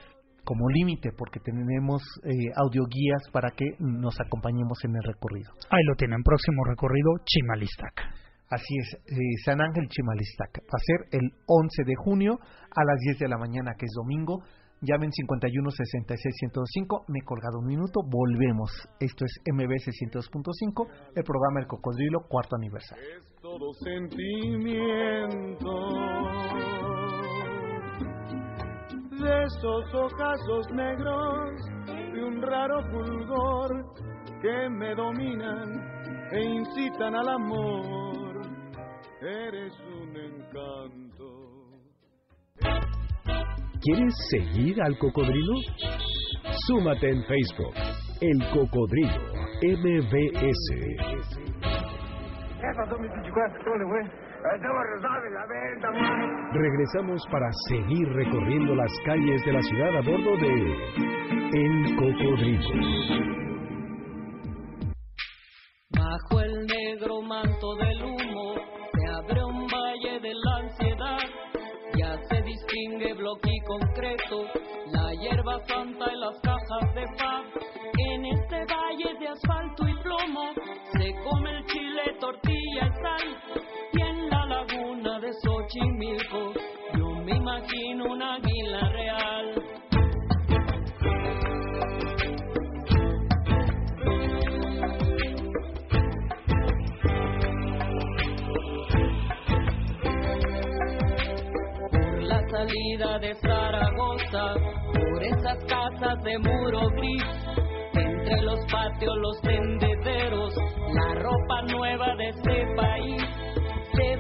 [0.45, 5.51] como límite porque tenemos eh, audioguías para que nos acompañemos en el recorrido.
[5.71, 8.25] Ahí lo tienen, próximo recorrido, Chimalistac.
[8.51, 10.61] Así es, eh, San Ángel Chimalistac.
[10.63, 12.39] Va a ser el 11 de junio
[12.71, 14.43] a las 10 de la mañana, que es domingo.
[14.81, 17.05] Llamen 51 66 105.
[17.09, 18.03] Me he colgado un minuto.
[18.05, 18.71] Volvemos.
[19.01, 23.03] Esto es MBS 102.5, el programa El Cocodrilo, cuarto aniversario.
[23.03, 24.55] Es todo sentimiento
[29.21, 31.51] de esos ojazos negros
[31.87, 33.71] de un raro fulgor
[34.43, 38.43] que me dominan e incitan al amor.
[39.21, 41.25] Eres un encanto.
[43.81, 45.55] ¿Quieres seguir al cocodrilo?
[46.67, 47.75] Súmate en Facebook,
[48.21, 50.67] El Cocodrilo MBS.
[56.53, 60.53] Regresamos para seguir recorriendo las calles de la ciudad a bordo de
[61.51, 62.69] El Cocodrilo.
[65.97, 68.55] Bajo el negro manto del humo
[68.93, 71.19] se abre un valle de la ansiedad.
[71.97, 74.45] Ya se distingue bloque y concreto,
[74.93, 77.47] la hierba santa y las cajas de paz.
[77.97, 80.53] En este valle de asfalto y plomo
[80.99, 83.24] se come el chile, tortilla y sal.
[85.75, 86.53] Xochimilco
[86.97, 89.55] yo me imagino un águila real.
[101.91, 104.55] Por la salida de Zaragoza,
[104.93, 107.25] por esas casas de muro gris,
[107.95, 110.55] entre los patios, los tendederos,
[110.93, 113.44] la ropa nueva de este país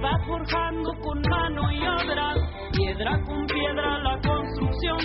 [0.05, 2.35] va forjando con mano y obra,
[2.73, 4.99] piedra con piedra la construcción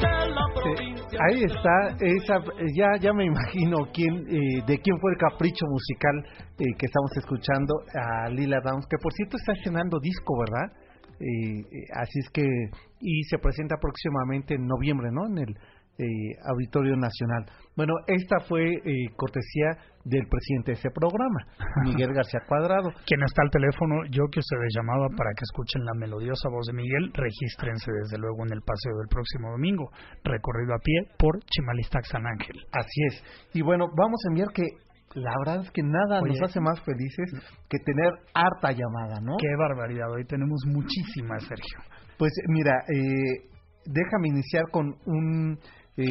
[0.00, 1.18] de la provincia.
[1.28, 2.40] Ahí está, esa,
[2.74, 7.10] ya, ya me imagino quién, eh, de quién fue el capricho musical eh, que estamos
[7.16, 10.72] escuchando a Lila Downs, que por cierto está estrenando disco, ¿verdad?
[11.20, 12.46] Eh, eh, así es que,
[13.00, 15.26] y se presenta próximamente en noviembre, ¿no?
[15.26, 15.54] En el
[16.02, 17.46] eh, Auditorio Nacional.
[17.76, 21.46] Bueno, esta fue eh, cortesía del presidente de ese programa,
[21.84, 22.90] Miguel García Cuadrado.
[23.06, 26.74] Quien está al teléfono, yo que ustedes llamaba para que escuchen la melodiosa voz de
[26.74, 29.90] Miguel, regístrense desde luego en el paseo del próximo domingo,
[30.24, 32.56] recorrido a pie por Chimalistac San Ángel.
[32.72, 33.24] Así es.
[33.54, 34.66] Y bueno, vamos a enviar que
[35.14, 36.32] la verdad es que nada Oye.
[36.32, 37.30] nos hace más felices
[37.68, 39.36] que tener harta llamada, ¿no?
[39.38, 41.78] Qué barbaridad, hoy tenemos muchísimas, Sergio.
[42.18, 43.48] Pues mira, eh,
[43.84, 45.58] déjame iniciar con un...
[45.96, 46.06] eh,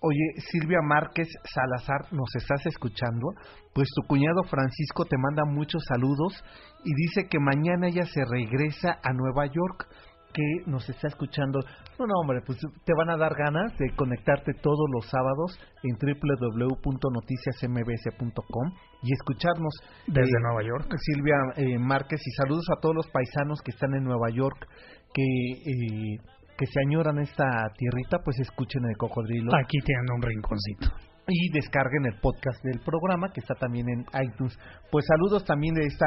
[0.00, 3.28] oye, Silvia Márquez Salazar, ¿nos estás escuchando?
[3.74, 6.42] Pues tu cuñado Francisco te manda muchos saludos
[6.84, 9.86] y dice que mañana ella se regresa a Nueva York
[10.32, 11.58] que nos está escuchando.
[11.98, 15.98] No, no, hombre, pues te van a dar ganas de conectarte todos los sábados en
[15.98, 19.74] www.noticiasmbs.com y escucharnos
[20.06, 20.94] Desde eh, Nueva York.
[20.98, 24.68] Silvia eh, Márquez y saludos a todos los paisanos que están en Nueva York
[25.12, 26.18] que eh,
[26.60, 27.46] que se añoran esta
[27.78, 30.92] tierrita pues escuchen el cocodrilo Aquí tienen un rinconcito.
[31.26, 34.58] y descarguen el podcast del programa que está también en iTunes.
[34.90, 36.06] Pues saludos también de esta,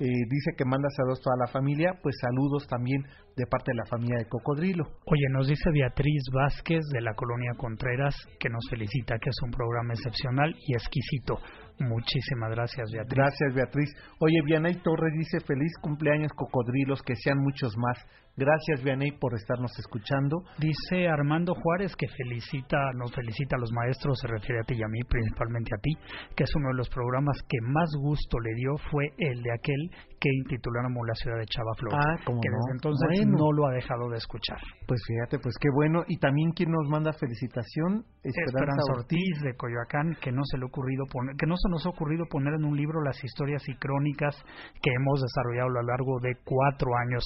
[0.00, 3.00] eh, dice que manda saludos a toda la familia, pues saludos también
[3.36, 4.84] de parte de la familia de Cocodrilo.
[5.06, 9.52] Oye, nos dice Beatriz Vázquez de la colonia Contreras que nos felicita, que es un
[9.52, 11.38] programa excepcional y exquisito.
[11.78, 13.14] Muchísimas gracias, Beatriz.
[13.16, 13.90] Gracias Beatriz.
[14.20, 17.98] Oye, Vianey Torres dice feliz cumpleaños Cocodrilos, que sean muchos más.
[18.36, 20.42] Gracias Vianey por estarnos escuchando.
[20.58, 24.82] Dice Armando Juárez que felicita, nos felicita a los maestros, se refiere a ti y
[24.82, 25.92] a mí, principalmente a ti,
[26.34, 29.90] que es uno de los programas que más gusto le dio fue el de aquel
[30.18, 32.56] que intituláramos La ciudad de Chava Flores, Ah, que no.
[32.58, 33.38] desde entonces Bueno.
[33.38, 34.58] no lo ha dejado de escuchar.
[34.88, 36.02] Pues fíjate, pues qué bueno.
[36.08, 39.20] Y también quien nos manda felicitación, Esperanza, Esperanza Ortiz.
[39.20, 41.90] Ortiz de Coyoacán, que no se le ha ocurrido poner, que no se nos ha
[41.90, 44.34] ocurrido poner en un libro las historias y crónicas
[44.82, 47.22] que hemos desarrollado a lo largo de cuatro años.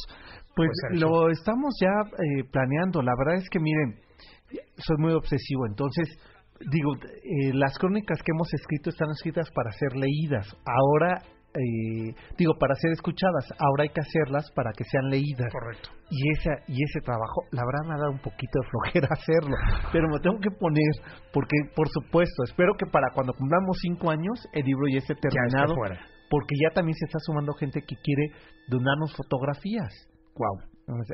[0.67, 1.09] Pues, Sergio.
[1.09, 3.03] lo estamos ya eh, planeando.
[3.03, 4.01] La verdad es que miren,
[4.77, 5.67] soy muy obsesivo.
[5.67, 6.09] Entonces,
[6.71, 10.47] digo, eh, las crónicas que hemos escrito están escritas para ser leídas.
[10.67, 11.23] Ahora,
[11.55, 13.51] eh, digo, para ser escuchadas.
[13.59, 15.53] Ahora hay que hacerlas para que sean leídas.
[15.53, 15.91] Correcto.
[16.11, 19.57] Y esa y ese trabajo, la verdad me ha dado un poquito de flojera hacerlo,
[19.93, 20.93] pero me tengo que poner
[21.33, 25.29] porque, por supuesto, espero que para cuando cumplamos cinco años el libro ya esté Ya
[25.29, 25.99] esté terminado, fuera.
[26.31, 28.33] porque ya también se está sumando gente que quiere
[28.69, 30.08] donarnos fotografías.
[30.39, 30.59] Wow.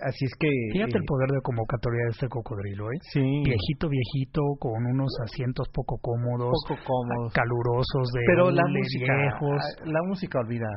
[0.06, 0.46] Así es que.
[0.72, 2.98] Fíjate eh, el poder de convocatoria de este cocodrilo, ¿eh?
[3.12, 3.20] Sí.
[3.20, 7.32] Viejito, viejito, con unos asientos poco cómodos, Poco cómodos.
[7.32, 9.62] calurosos, de Pero la música, viejos.
[9.84, 10.70] la música olvida,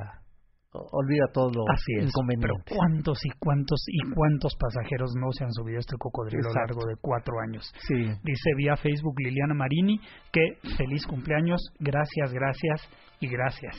[0.73, 5.53] olvida todos los Así es, pero cuántos y cuántos y cuántos pasajeros no se han
[5.53, 7.71] subido a este cocodrilo a lo largo de cuatro años.
[7.87, 7.93] Sí.
[8.23, 9.99] Dice vía Facebook Liliana Marini
[10.31, 12.81] que feliz cumpleaños, gracias, gracias
[13.19, 13.75] y gracias.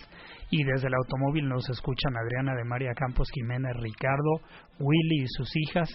[0.51, 4.41] Y desde el automóvil nos escuchan Adriana de María Campos Jiménez, Ricardo,
[4.81, 5.89] Willy y sus hijas.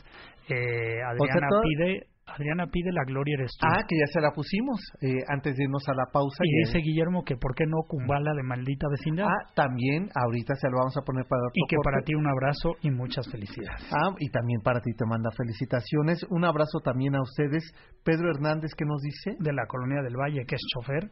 [0.49, 3.67] Eh, Adriana pide Adriana pide la gloria eres tú.
[3.67, 6.43] Ah, que ya se la pusimos eh, antes de irnos a la pausa.
[6.43, 9.25] y dice Guillermo que por qué no Kumbala de maldita vecindad.
[9.27, 11.91] Ah, también, ahorita se lo vamos a poner para otro y que corte.
[11.91, 13.91] para ti un abrazo y muchas felicidades.
[13.91, 16.23] Ah, y también para ti te manda felicitaciones.
[16.29, 17.63] Un abrazo también a ustedes.
[18.03, 19.35] Pedro Hernández, ¿qué nos dice?
[19.39, 21.09] de la Colonia del Valle, que es chofer.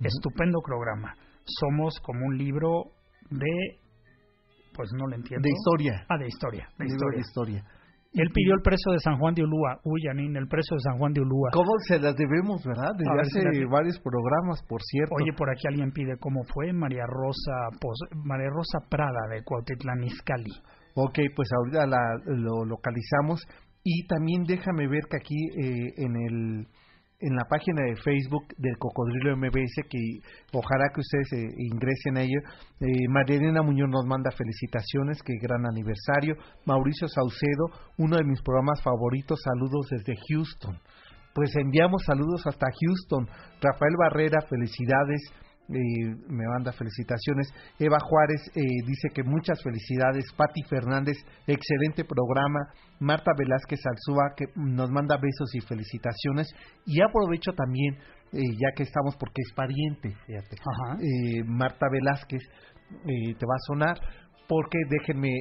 [0.00, 1.14] Estupendo programa.
[1.44, 2.84] Somos como un libro
[3.30, 3.78] de.
[4.74, 5.42] Pues no lo entiendo.
[5.42, 6.06] De historia.
[6.08, 6.68] Ah, de historia.
[6.78, 7.14] De historia.
[7.16, 7.64] de historia.
[8.14, 9.80] Él pidió el precio de San Juan de Ulúa.
[9.84, 11.48] Uy, Janine, el precio de San Juan de Ulúa.
[11.54, 12.92] ¿Cómo se las debemos, verdad?
[12.96, 13.64] Desde hace fíjate.
[13.72, 15.14] varios programas, por cierto.
[15.14, 20.04] Oye, por aquí alguien pide cómo fue María Rosa Pos- María Rosa Prada de Cuautitlán
[20.04, 20.52] Izcalli.
[20.94, 23.40] Ok, pues ahorita la- lo localizamos.
[23.82, 26.66] Y también déjame ver que aquí eh, en el
[27.22, 30.20] en la página de Facebook del Cocodrilo MBS, que
[30.52, 32.40] ojalá que ustedes eh, ingresen a ello.
[32.80, 36.34] Eh, Marielena Muñoz nos manda felicitaciones, que gran aniversario.
[36.66, 40.78] Mauricio Saucedo, uno de mis programas favoritos, saludos desde Houston.
[41.32, 43.26] Pues enviamos saludos hasta Houston.
[43.60, 45.22] Rafael Barrera, felicidades
[45.68, 47.52] me manda felicitaciones.
[47.78, 50.24] Eva Juárez eh, dice que muchas felicidades.
[50.36, 52.60] Patti Fernández, excelente programa.
[53.00, 56.48] Marta Velázquez Alzúa, que nos manda besos y felicitaciones.
[56.86, 57.94] Y aprovecho también,
[58.32, 60.56] eh, ya que estamos, porque es pariente, fíjate.
[61.00, 62.42] Eh, Marta Velázquez,
[63.06, 63.96] te va a sonar,
[64.46, 65.32] porque déjenme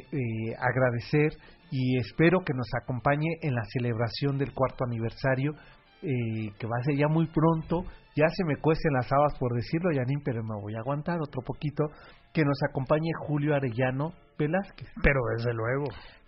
[0.57, 1.33] agradecer
[1.69, 5.53] y espero que nos acompañe en la celebración del cuarto aniversario
[6.01, 7.83] que va a ser ya muy pronto
[8.15, 11.41] ya se me cuecen las habas por decirlo, Yanin, pero me voy a aguantar otro
[11.41, 11.85] poquito.
[12.33, 14.87] Que nos acompañe Julio Arellano Velázquez.
[15.03, 15.85] Pero desde luego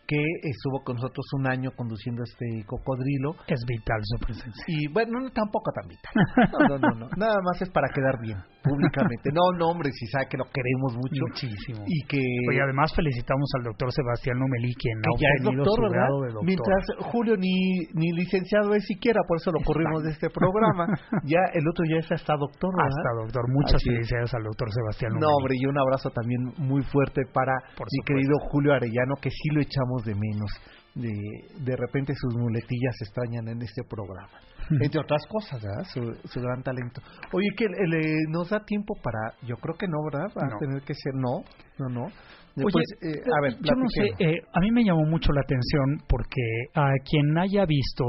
[0.07, 3.35] que estuvo con nosotros un año conduciendo este cocodrilo.
[3.47, 4.63] Es vital su presencia.
[4.67, 6.13] Y bueno, no, tampoco tan vital.
[6.69, 9.29] No, no, no, Nada más es para quedar bien públicamente.
[9.33, 11.23] No, no, hombre, si sabe que lo queremos mucho.
[11.27, 11.83] Muchísimo.
[11.87, 12.19] Y que...
[12.63, 16.07] Además felicitamos al doctor Sebastián Lomelí, quien que ya es doctor, ¿verdad?
[16.43, 20.87] Mientras Julio ni, ni licenciado es siquiera, por eso lo corrimos de este programa.
[21.23, 22.87] ya el otro ya es hasta doctor, ¿verdad?
[22.87, 23.43] Hasta doctor.
[23.51, 25.27] Muchas felicidades al doctor Sebastián Lomelí.
[25.27, 29.49] No, hombre, y un abrazo también muy fuerte para mi querido Julio Arellano, que sí
[29.51, 30.51] lo echamos de menos.
[30.95, 31.11] De,
[31.63, 34.39] de repente sus muletillas se extrañan en este programa.
[34.69, 37.01] Entre otras cosas, Su, gran talento.
[37.33, 39.35] Oye, que le, nos da tiempo para.
[39.45, 40.31] Yo creo que no, ¿verdad?
[40.37, 41.43] Va a tener que ser no,
[41.79, 42.05] no, no.
[42.55, 46.05] Oye, eh, a ver, yo no sé, eh, a mí me llamó mucho la atención
[46.07, 46.41] porque
[46.75, 48.05] a quien haya visto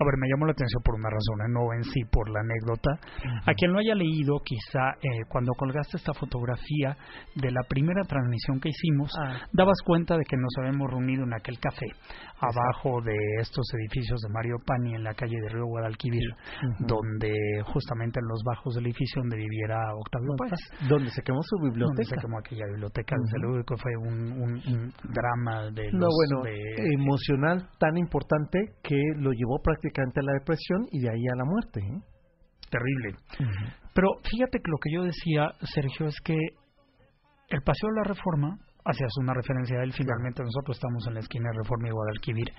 [0.00, 1.50] a ver, me llamó la atención por una razón, ¿eh?
[1.54, 2.98] no en sí por la anécdota.
[3.46, 6.96] A quien lo haya leído, quizá eh, cuando colgaste esta fotografía
[7.36, 9.46] de la primera transmisión que hicimos, ah.
[9.52, 11.86] dabas cuenta de que nos habíamos reunido en aquel café,
[12.40, 16.26] abajo de estos edificios de Mario Pani en la calle de Río Guadalquivir,
[16.80, 20.88] donde justamente en los bajos del edificio donde viviera Octavio Paz.
[20.88, 21.86] Donde se quemó su biblioteca.
[21.86, 27.68] Donde se quemó aquella biblioteca, desde luego que fue un, drama de no, bueno, emocional
[27.78, 31.80] tan importante que lo llevó prácticamente prácticamente la depresión y de ahí a la muerte.
[31.80, 32.00] ¿eh?
[32.70, 33.18] Terrible.
[33.94, 38.58] Pero fíjate que lo que yo decía, Sergio, es que el Paseo de la Reforma,
[38.84, 42.52] hacías una referencia a él, finalmente nosotros estamos en la esquina de Reforma y Guadalquivir,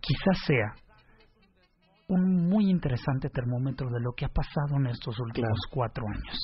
[0.00, 0.72] quizás sea
[2.08, 6.38] un muy interesante termómetro de lo que ha pasado en estos últimos cuatro años.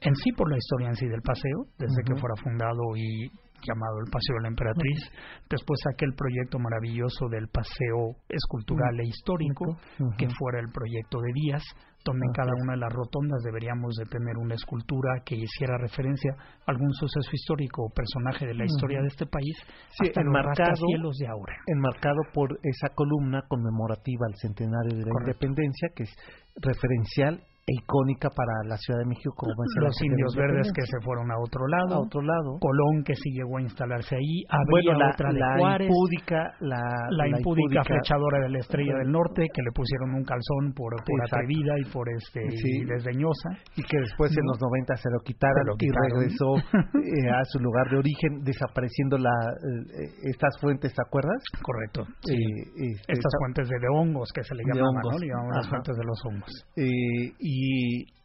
[0.00, 3.30] En sí, por la historia en sí del paseo, desde que fuera fundado y
[3.66, 5.00] llamado el Paseo de la Emperatriz,
[5.48, 9.78] después aquel proyecto maravilloso del Paseo Escultural e Histórico,
[10.16, 11.64] que fuera el proyecto de Díaz,
[12.04, 16.32] donde en cada una de las rotondas deberíamos de tener una escultura que hiciera referencia
[16.38, 19.56] a algún suceso histórico o personaje de la historia de este país,
[19.90, 21.54] sí, enmarcado, cielos de ahora.
[21.66, 26.14] Enmarcado por esa columna conmemorativa al centenario de la independencia, que es
[26.62, 31.38] referencial icónica para la Ciudad de México como los indios verdes que se fueron a
[31.38, 31.94] otro lado.
[31.94, 32.58] A otro lado.
[32.60, 34.44] Colón que sí llegó a instalarse ahí.
[34.48, 39.46] Había la, otra de la impúdica la, la, impúdica, flechadora de la Estrella del Norte
[39.52, 42.40] que le pusieron un calzón por, por atrevida y por este
[42.86, 43.50] desdeñosa.
[43.76, 46.56] Y que después en los 90 se lo quitaron, y regresó
[46.98, 51.42] eh, a su lugar de origen desapareciendo la eh, estas fuentes ¿te acuerdas?
[51.62, 52.04] correcto.
[52.20, 52.34] Sí.
[52.34, 55.18] Eh, este, estas fuentes de, hongos que se le llamaban ¿no?
[55.18, 56.52] le llamaban las fuentes de los hongos.
[56.76, 57.57] Y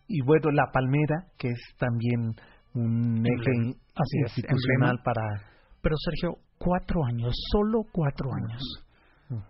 [0.08, 2.36] y, bueno, la palmera, que es también
[2.74, 3.52] un eje
[4.24, 5.22] institucional para...
[5.82, 8.62] Pero Sergio, cuatro años, solo cuatro años,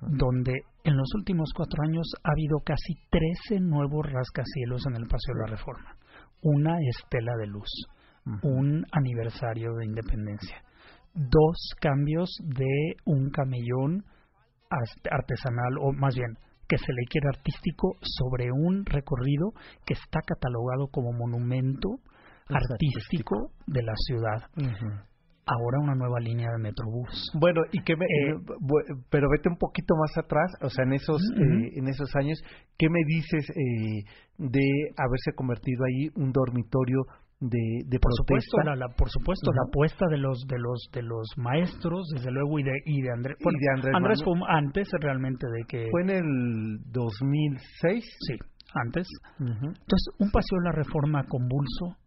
[0.02, 0.54] donde
[0.84, 5.42] en los últimos cuatro años ha habido casi trece nuevos rascacielos en el Paseo de
[5.42, 5.98] la Reforma.
[6.42, 7.70] Una estela de luz,
[8.42, 10.64] un aniversario de independencia,
[11.14, 14.04] dos cambios de un camellón
[14.70, 16.38] artesanal, o más bien
[16.74, 19.52] que se le quiere artístico sobre un recorrido
[19.86, 22.00] que está catalogado como monumento
[22.50, 24.42] artístico, de la ciudad.
[25.46, 27.32] Ahora una nueva línea de Metrobús.
[27.40, 27.98] Bueno, y que eh,
[29.12, 32.42] pero vete un poquito más atrás, o sea, en esos eh, en esos años,
[32.78, 34.04] ¿qué me dices eh,
[34.40, 34.66] de
[34.98, 37.04] haberse convertido ahí un dormitorio
[37.50, 42.08] de, por supuesto la, por supuesto la apuesta de los de los de los maestros
[42.14, 43.36] desde luego y de y de, Andrés
[43.94, 48.36] Andrés, fue antes realmente de que fue en el 2006 sí
[48.74, 49.08] antes.
[49.40, 51.98] Entonces un paseo de la Reforma convulso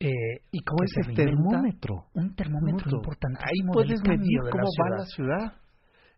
[0.00, 0.08] eh,
[0.50, 5.52] y cómo es el termómetro un termómetro importante ahí puedes medir cómo va la ciudad.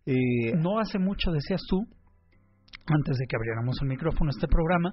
[0.06, 1.86] eh, no hace mucho decías tú
[2.86, 4.92] antes de que abriéramos el micrófono este programa,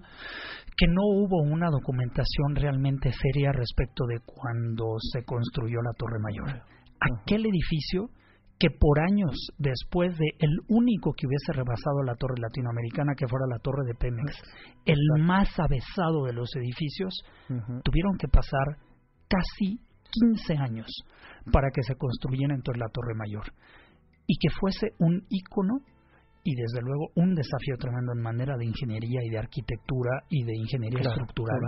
[0.78, 6.64] que no hubo una documentación realmente seria respecto de cuando se construyó la Torre Mayor.
[7.00, 8.10] Aquel edificio
[8.62, 13.48] que por años después de el único que hubiese rebasado la torre latinoamericana, que fuera
[13.50, 14.38] la torre de Pemex,
[14.86, 17.24] el más avesado de los edificios,
[17.84, 18.78] tuvieron que pasar
[19.28, 19.80] casi
[20.36, 20.86] 15 años
[21.52, 23.52] para que se construyera entonces la torre mayor.
[24.28, 25.80] Y que fuese un ícono
[26.44, 30.58] y desde luego un desafío tremendo en manera de ingeniería y de arquitectura y de
[30.58, 31.60] ingeniería estructural,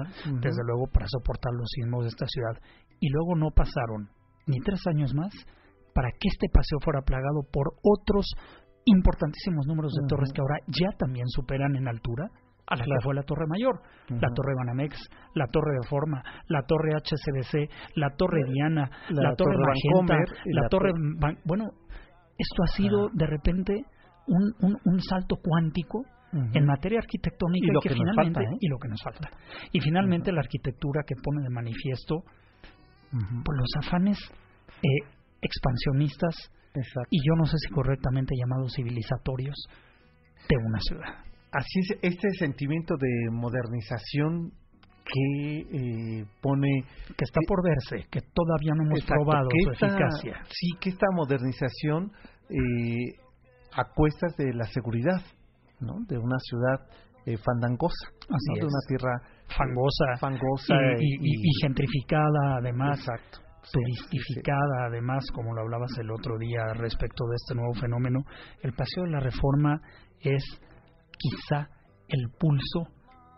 [0.41, 2.57] desde luego para soportar los sismos de esta ciudad.
[2.99, 4.09] Y luego no pasaron
[4.47, 5.33] ni tres años más
[5.93, 8.25] para que este paseo fuera plagado por otros
[8.85, 12.29] importantísimos números de torres que ahora ya también superan en altura
[12.65, 14.95] a la que fue la Torre Mayor, la Torre Banamex,
[15.35, 20.15] la Torre de Forma, la Torre HCBC, la Torre Diana, la, Torre, Magenta,
[20.45, 20.91] la, Torre...
[21.43, 21.65] bueno,
[22.37, 23.85] esto ha sido de repente
[24.27, 28.57] un, un, salto cuántico en materia arquitectónica y, lo que, finalmente ¿eh?
[28.59, 29.29] y lo que nos falta
[29.71, 32.23] y finalmente la arquitectura que pone de manifiesto
[33.45, 34.17] por los afanes
[34.81, 34.87] eh,
[35.41, 36.35] expansionistas
[37.11, 39.55] y yo no sé si correctamente llamados civilizatorios
[40.49, 41.23] de una ciudad.
[41.51, 44.51] Así es, este sentimiento de modernización
[45.05, 46.83] que eh, pone...
[47.15, 50.41] Que está por verse, que todavía no hemos probado su eficacia.
[50.49, 52.11] Sí, que esta modernización
[52.49, 53.19] eh,
[53.75, 55.21] a cuestas de la seguridad,
[55.79, 55.95] ¿no?
[56.07, 56.87] De una ciudad
[57.25, 58.11] eh, fandangosa,
[58.55, 62.99] de una tierra fangosa, fangosa y, gentrificada además.
[62.99, 63.39] Exacto.
[63.71, 68.19] Turistificada, además, como lo hablabas el otro día respecto de este nuevo fenómeno,
[68.61, 69.79] el Paseo de la Reforma
[70.19, 70.43] es
[71.17, 71.69] quizá
[72.09, 72.91] el pulso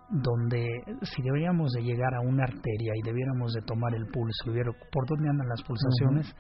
[0.10, 0.66] donde
[1.04, 4.66] si deberíamos de llegar a una arteria y debiéramos de tomar el pulso y ver
[4.92, 6.36] por dónde andan las pulsaciones,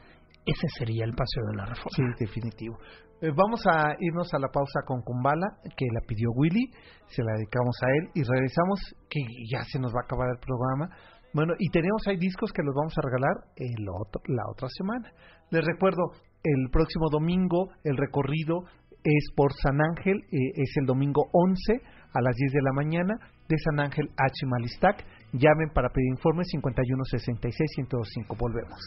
[0.45, 1.95] ese sería el Paseo de la Reforma.
[1.95, 2.77] Sí, definitivo.
[3.21, 6.69] Eh, vamos a irnos a la pausa con Kumbala, que la pidió Willy,
[7.07, 8.79] se la dedicamos a él y regresamos,
[9.09, 9.21] que
[9.51, 10.89] ya se nos va a acabar el programa
[11.35, 15.11] bueno, y tenemos ahí discos que los vamos a regalar el otro, la otra semana.
[15.51, 18.63] Les recuerdo, el próximo domingo el recorrido
[19.03, 21.73] es por San Ángel, eh, es el domingo 11
[22.13, 23.13] a las 10 de la mañana
[23.49, 25.05] de San Ángel a Chimalistac.
[25.37, 28.35] Llamen para pedir informes 5166 1025.
[28.39, 28.79] Volvemos.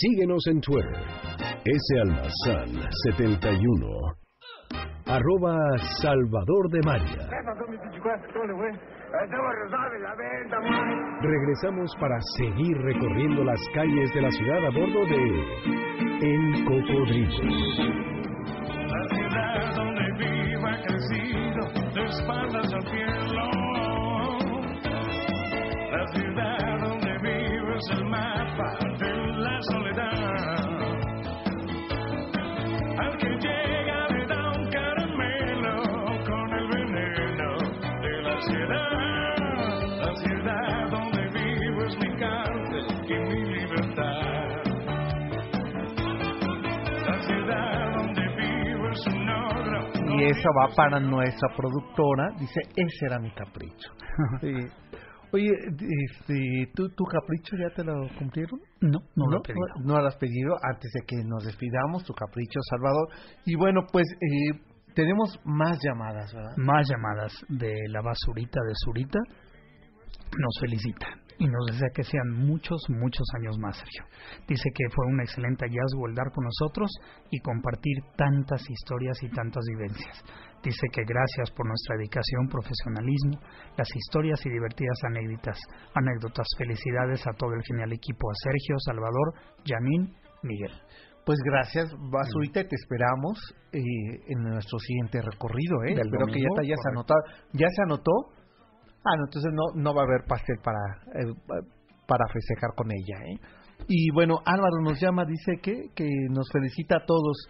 [0.00, 0.94] Síguenos en Twitter,
[1.64, 2.00] S.
[2.02, 3.86] Almazán 71,
[5.06, 5.56] arroba
[6.00, 7.28] Salvador de María.
[11.20, 15.16] Regresamos para seguir recorriendo las calles de la ciudad a bordo de
[16.22, 17.42] El Cocodrilo.
[18.86, 23.50] La ciudad donde viva crecido, de espaldas al cielo.
[25.90, 28.87] La ciudad donde vive es el mapa
[29.62, 30.58] soledad.
[32.98, 35.76] Al que llega le da un caramelo
[36.26, 37.50] con el veneno
[38.02, 39.36] de la ciudad.
[40.04, 44.62] La ciudad donde vivo es mi cárcel y mi libertad.
[47.06, 50.18] La ciudad donde vivo es un ogro.
[50.18, 52.30] Y eso va para nuestra productora.
[52.38, 53.92] Dice, ese era mi capricho.
[55.32, 55.50] Oye,
[56.10, 58.60] este, ¿tú, ¿tu capricho ya te lo cumplieron?
[58.80, 59.42] No, no, lo,
[59.84, 63.08] no, lo has pedido antes de que nos despidamos, tu capricho, Salvador.
[63.44, 64.58] Y bueno, pues eh,
[64.94, 66.56] tenemos más llamadas, ¿verdad?
[66.56, 69.18] Más llamadas de la basurita de Zurita.
[70.38, 71.06] Nos felicita
[71.38, 74.04] y nos desea que sean muchos, muchos años más, Sergio.
[74.48, 76.90] Dice que fue un excelente hallazgo el dar con nosotros
[77.30, 80.24] y compartir tantas historias y tantas vivencias.
[80.62, 83.38] Dice que gracias por nuestra dedicación, profesionalismo,
[83.76, 85.58] las historias y divertidas anécdotas.
[85.94, 86.46] Anécdotas.
[86.58, 89.34] Felicidades a todo el genial equipo, a Sergio, Salvador,
[89.64, 90.72] Yamin, Miguel.
[91.24, 93.38] Pues gracias, Basurita, te esperamos
[93.72, 93.80] eh,
[94.28, 95.76] en nuestro siguiente recorrido.
[95.84, 95.92] ¿eh?
[95.92, 97.20] Espero que ya te hayas anotado.
[97.52, 98.12] ¿Ya se anotó?
[99.04, 100.80] Ah, no, entonces no, no va a haber pastel para,
[101.14, 101.32] eh,
[102.06, 103.24] para festejar con ella.
[103.26, 103.38] ¿eh?
[103.86, 107.46] Y bueno, Álvaro nos llama, dice que, que nos felicita a todos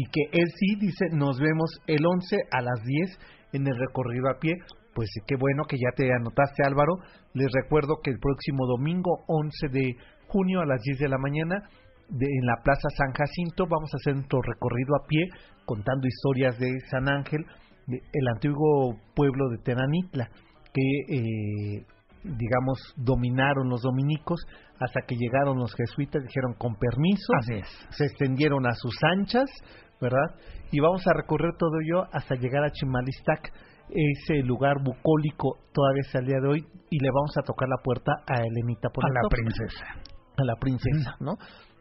[0.00, 3.18] y que él sí dice nos vemos el 11 a las 10
[3.52, 4.54] en el recorrido a pie.
[4.94, 6.94] Pues qué bueno que ya te anotaste Álvaro.
[7.34, 9.96] Les recuerdo que el próximo domingo 11 de
[10.28, 11.68] junio a las 10 de la mañana
[12.08, 15.28] de, en la Plaza San Jacinto vamos a hacer nuestro recorrido a pie
[15.66, 17.44] contando historias de San Ángel,
[17.86, 20.30] el antiguo pueblo de Tenanitla,
[20.72, 20.82] que
[21.14, 21.84] eh,
[22.24, 24.40] digamos, dominaron los dominicos
[24.80, 27.86] hasta que llegaron los jesuitas, dijeron con permiso, Así es.
[27.90, 29.50] se extendieron a sus anchas,
[30.00, 30.36] ¿verdad?
[30.72, 33.52] Y vamos a recorrer todo ello hasta llegar a Chimalistac,
[33.90, 37.82] ese lugar bucólico todavía es al día de hoy, y le vamos a tocar la
[37.82, 39.84] puerta a Elenita A la princesa.
[40.36, 41.36] a la princesa, ¿no?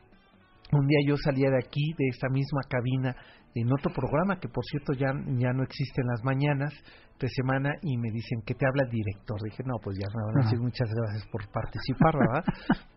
[0.72, 3.14] un día yo salía de aquí, de esta misma cabina,
[3.60, 6.72] en otro programa que por cierto ya, ya no existe en las mañanas
[7.18, 9.40] de semana y me dicen que te habla el director.
[9.42, 12.44] Dije, no, pues ya me van a decir muchas gracias por participar, ¿verdad?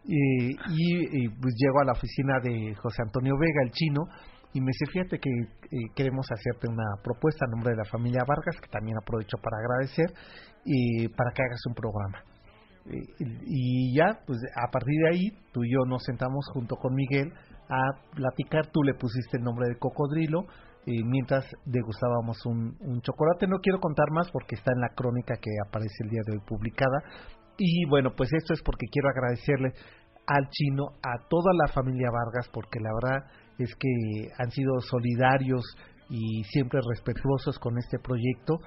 [0.10, 4.02] Eh, y, y, pues llego a la oficina de José Antonio Vega, el chino,
[4.54, 8.24] y me dice, fíjate que eh, queremos hacerte una propuesta a nombre de la familia
[8.28, 10.12] Vargas, que también aprovecho para agradecer,
[10.66, 12.24] y para que hagas un programa.
[12.88, 16.96] Eh, y ya, pues a partir de ahí, tú y yo nos sentamos junto con
[16.96, 17.32] Miguel
[17.70, 18.68] a platicar.
[18.68, 20.46] Tú le pusiste el nombre de cocodrilo,
[20.86, 23.48] eh, mientras degustábamos un, un chocolate.
[23.48, 26.44] No quiero contar más porque está en la crónica que aparece el día de hoy
[26.46, 27.04] publicada.
[27.58, 29.74] Y bueno, pues esto es porque quiero agradecerle
[30.26, 35.64] al chino, a toda la familia Vargas, porque la verdad es que han sido solidarios
[36.10, 38.60] y siempre respetuosos con este proyecto.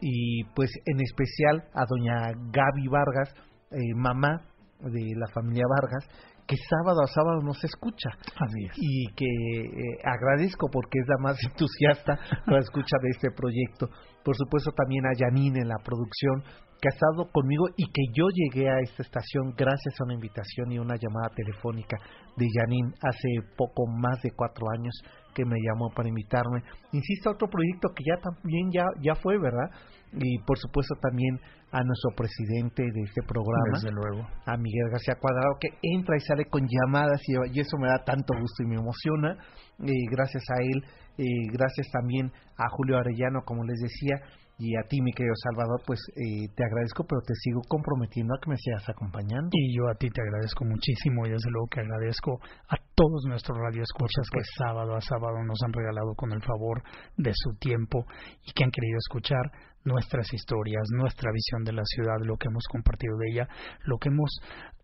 [0.00, 3.34] Y pues en especial a doña Gaby Vargas,
[3.70, 4.42] eh, mamá
[4.80, 6.06] de la familia Vargas,
[6.46, 8.10] que sábado a sábado nos escucha.
[8.38, 8.72] Así es.
[8.76, 13.88] Y que eh, agradezco porque es la más entusiasta la escucha de este proyecto.
[14.26, 16.42] Por supuesto también a Janine en la producción,
[16.82, 20.72] que ha estado conmigo y que yo llegué a esta estación gracias a una invitación
[20.72, 21.96] y una llamada telefónica
[22.36, 24.92] de Janine hace poco más de cuatro años
[25.32, 26.60] que me llamó para invitarme.
[26.90, 29.70] Insisto, otro proyecto que ya también ya, ya fue, ¿verdad?
[30.12, 31.38] Y por supuesto también
[31.70, 34.26] a nuestro presidente de este programa, Desde luego.
[34.46, 38.02] a Miguel García Cuadrado, que entra y sale con llamadas y, y eso me da
[38.04, 39.36] tanto gusto y me emociona.
[39.84, 40.82] Eh, gracias a él,
[41.18, 44.20] eh, gracias también a Julio Arellano, como les decía,
[44.58, 48.40] y a ti, mi querido Salvador, pues eh, te agradezco, pero te sigo comprometiendo a
[48.40, 49.50] que me sigas acompañando.
[49.52, 53.56] Y yo a ti te agradezco muchísimo y desde luego que agradezco a todos nuestros
[53.58, 56.82] radioescuchas que sábado a sábado nos han regalado con el favor
[57.18, 58.06] de su tiempo
[58.42, 59.44] y que han querido escuchar
[59.84, 63.48] nuestras historias, nuestra visión de la ciudad, lo que hemos compartido de ella,
[63.84, 64.30] lo que hemos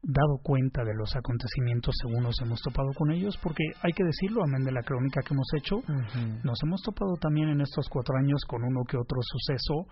[0.03, 4.43] dado cuenta de los acontecimientos según nos hemos topado con ellos, porque hay que decirlo,
[4.45, 5.77] amén de la crónica que hemos hecho,
[6.45, 9.87] nos hemos topado también en estos cuatro años con uno que otro suceso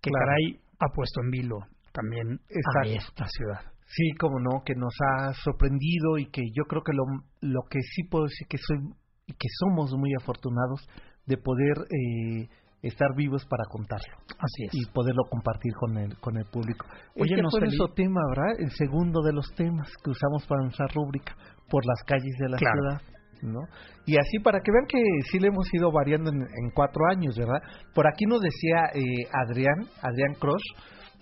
[0.00, 0.26] que Claro.
[0.26, 1.58] caray ha puesto en vilo
[1.92, 3.10] también a Exacto.
[3.12, 3.77] esta ciudad.
[3.90, 7.04] Sí, como no, que nos ha sorprendido y que yo creo que lo,
[7.40, 8.78] lo que sí puedo decir que soy
[9.26, 10.86] y que somos muy afortunados
[11.26, 12.48] de poder eh,
[12.82, 14.74] estar vivos para contarlo Así es.
[14.74, 16.86] y poderlo compartir con el con el público.
[17.16, 18.54] Oye, este nos fue nuestro tema, ¿verdad?
[18.60, 21.34] El segundo de los temas que usamos para nuestra rúbrica
[21.68, 22.76] por las calles de la Claro.
[22.80, 23.02] ciudad.
[23.40, 23.60] ¿No?
[24.04, 24.98] Y así para que vean que
[25.30, 27.60] sí le hemos ido variando en, en cuatro años, ¿verdad?
[27.94, 30.62] Por aquí nos decía eh, Adrián, Adrián Cross,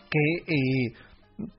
[0.08, 0.92] que eh,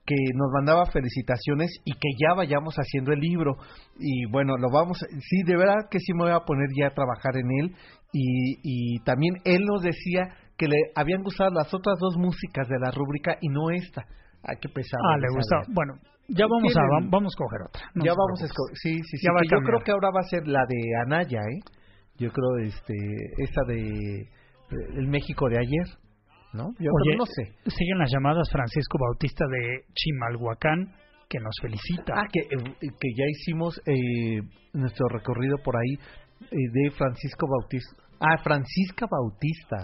[0.06, 3.56] que nos mandaba felicitaciones y que ya vayamos haciendo el libro.
[4.00, 6.94] Y bueno lo vamos sí de verdad que sí me voy a poner ya a
[6.94, 7.76] trabajar en él.
[8.14, 12.80] Y, y también él nos decía que le habían gustado las otras dos músicas de
[12.80, 14.04] la rúbrica y no esta.
[14.44, 15.58] Hay que pesar Ah, le gusta.
[15.74, 15.94] Bueno,
[16.30, 17.82] ya vamos a Tienen- va- vamos a coger otra.
[17.96, 18.54] no ya vamos a preocupe.
[18.54, 21.60] esco- sí sí sí yo creo que ahora va a ser la de Anaya eh
[22.18, 22.94] yo creo este
[23.38, 24.28] esta de
[24.98, 25.88] el México de ayer
[26.54, 30.94] no yo Oye, no sé siguen las llamadas Francisco Bautista de Chimalhuacán
[31.30, 32.14] que nos felicita.
[32.16, 34.42] Ah, que, eh, que ya hicimos eh,
[34.74, 38.04] nuestro recorrido por ahí eh, de Francisco Bautista.
[38.20, 39.78] Ah, Francisca Bautista.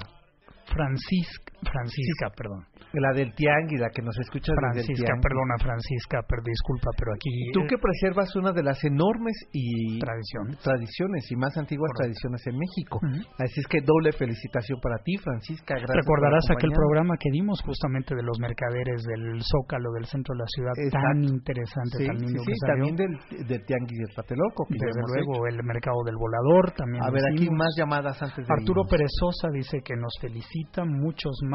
[0.66, 2.66] Francisca, Francisca, perdón.
[2.94, 7.14] La del Tianguis, la que nos escucha desde el Francisca, perdona Francisca, pero disculpa, pero
[7.16, 10.60] aquí Tú que preservas una de las enormes y tradiciones.
[10.60, 12.04] tradiciones y más antiguas Correcto.
[12.04, 13.00] tradiciones en México.
[13.02, 13.20] Ujú.
[13.42, 15.76] Así es que doble felicitación para ti, Francisca.
[15.76, 20.40] Gracias Recordarás aquel programa que dimos justamente de los mercaderes del Zócalo del centro de
[20.44, 21.34] la ciudad, tan Exacto.
[21.34, 23.14] interesante, Sí, tan sí, lindo sí, que también del,
[23.48, 24.66] del Tianguis del Tlatelolco.
[24.68, 25.56] que Desde luego, hecho.
[25.56, 27.04] el mercado del volador también.
[27.04, 27.58] A ver, aquí hicimos.
[27.58, 28.92] más llamadas antes de Arturo irnos.
[28.92, 31.53] Pérez Sosa dice que nos felicita, muchos más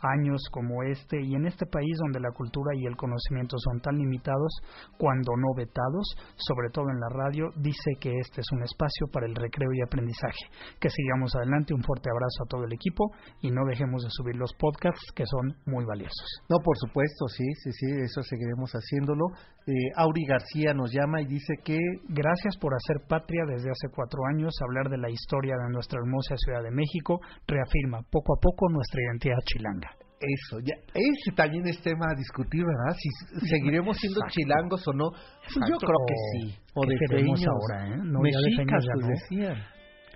[0.00, 3.96] años como este y en este país donde la cultura y el conocimiento son tan
[3.96, 4.52] limitados,
[4.98, 6.06] cuando no vetados,
[6.36, 9.82] sobre todo en la radio, dice que este es un espacio para el recreo y
[9.82, 10.46] aprendizaje.
[10.80, 13.10] Que sigamos adelante, un fuerte abrazo a todo el equipo
[13.40, 16.26] y no dejemos de subir los podcasts que son muy valiosos.
[16.48, 19.26] No, por supuesto, sí, sí, sí, eso seguiremos haciéndolo.
[19.66, 21.78] Eh, Auri García nos llama y dice que...
[22.08, 26.36] Gracias por hacer patria desde hace cuatro años, hablar de la historia de nuestra hermosa
[26.36, 29.90] Ciudad de México, reafirma poco a poco nuestra identidad chilanga.
[30.20, 32.96] Eso, ya, ese también es tema a discutir, ¿verdad?
[32.98, 34.34] Si seguiremos siendo Exacto.
[34.40, 35.10] chilangos o no.
[35.10, 36.58] Pues yo creo que sí.
[36.74, 37.98] O ¿Qué seremos ahora, eh?
[38.02, 39.54] No, ya de Mexicas, ya pues no.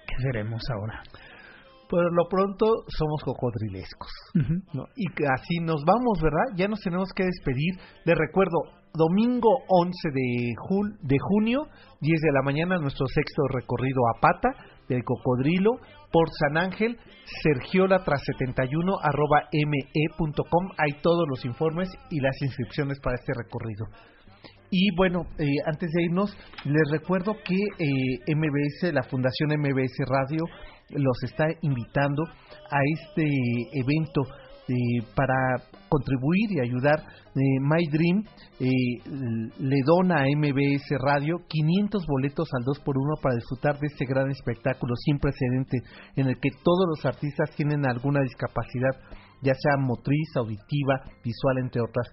[0.06, 1.02] ¿Qué seremos ahora?
[1.90, 4.10] Por lo pronto somos cocodrilescos.
[4.34, 4.54] Ujú.
[4.74, 4.84] ¿no?
[4.96, 6.56] Y así nos vamos, ¿verdad?
[6.56, 7.74] Ya nos tenemos que despedir.
[8.04, 8.56] Les recuerdo,
[8.94, 11.66] domingo 11 de, jul- de junio,
[12.00, 14.48] 10 de la mañana, nuestro sexto recorrido a pata
[14.88, 15.72] del cocodrilo
[16.10, 16.98] por San Ángel,
[17.42, 20.70] sergiola tras 71 arroba me.com.
[20.78, 23.86] Hay todos los informes y las inscripciones para este recorrido.
[24.70, 30.44] Y bueno, eh, antes de irnos, les recuerdo que eh, MBS, la Fundación MBS Radio,
[30.90, 33.24] los está invitando a este
[33.72, 34.22] evento
[34.68, 35.34] eh, para
[35.88, 37.00] contribuir y ayudar.
[37.00, 38.24] Eh, My Dream
[38.60, 44.30] eh, le dona a MBS Radio 500 boletos al 2x1 para disfrutar de este gran
[44.30, 45.78] espectáculo sin precedente
[46.16, 48.90] en el que todos los artistas tienen alguna discapacidad,
[49.42, 52.12] ya sea motriz, auditiva, visual, entre otras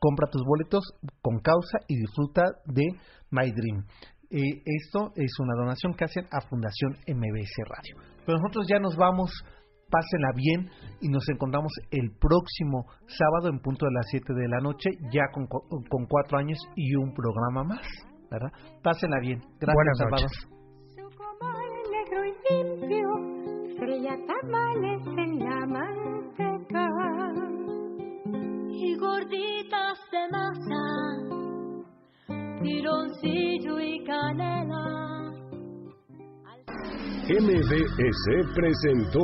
[0.02, 0.84] compra tus boletos
[1.22, 2.84] con causa y disfruta de
[3.30, 3.86] My Dream.
[4.32, 7.96] Eh, esto es una donación que hacen a Fundación MBS Radio.
[8.26, 9.30] Pero nosotros ya nos vamos,
[9.92, 10.70] pásenla bien
[11.02, 15.24] y nos encontramos el próximo sábado en punto de las 7 de la noche, ya
[15.34, 17.86] con, con cuatro años y un programa más,
[18.32, 18.52] ¿verdad?
[18.82, 19.40] Pásenla bien.
[19.60, 20.02] Gracias, Buenas
[21.92, 22.26] negro
[28.70, 30.84] y gorditas de masa,
[33.82, 35.02] y canela.
[37.32, 39.24] MBS presentó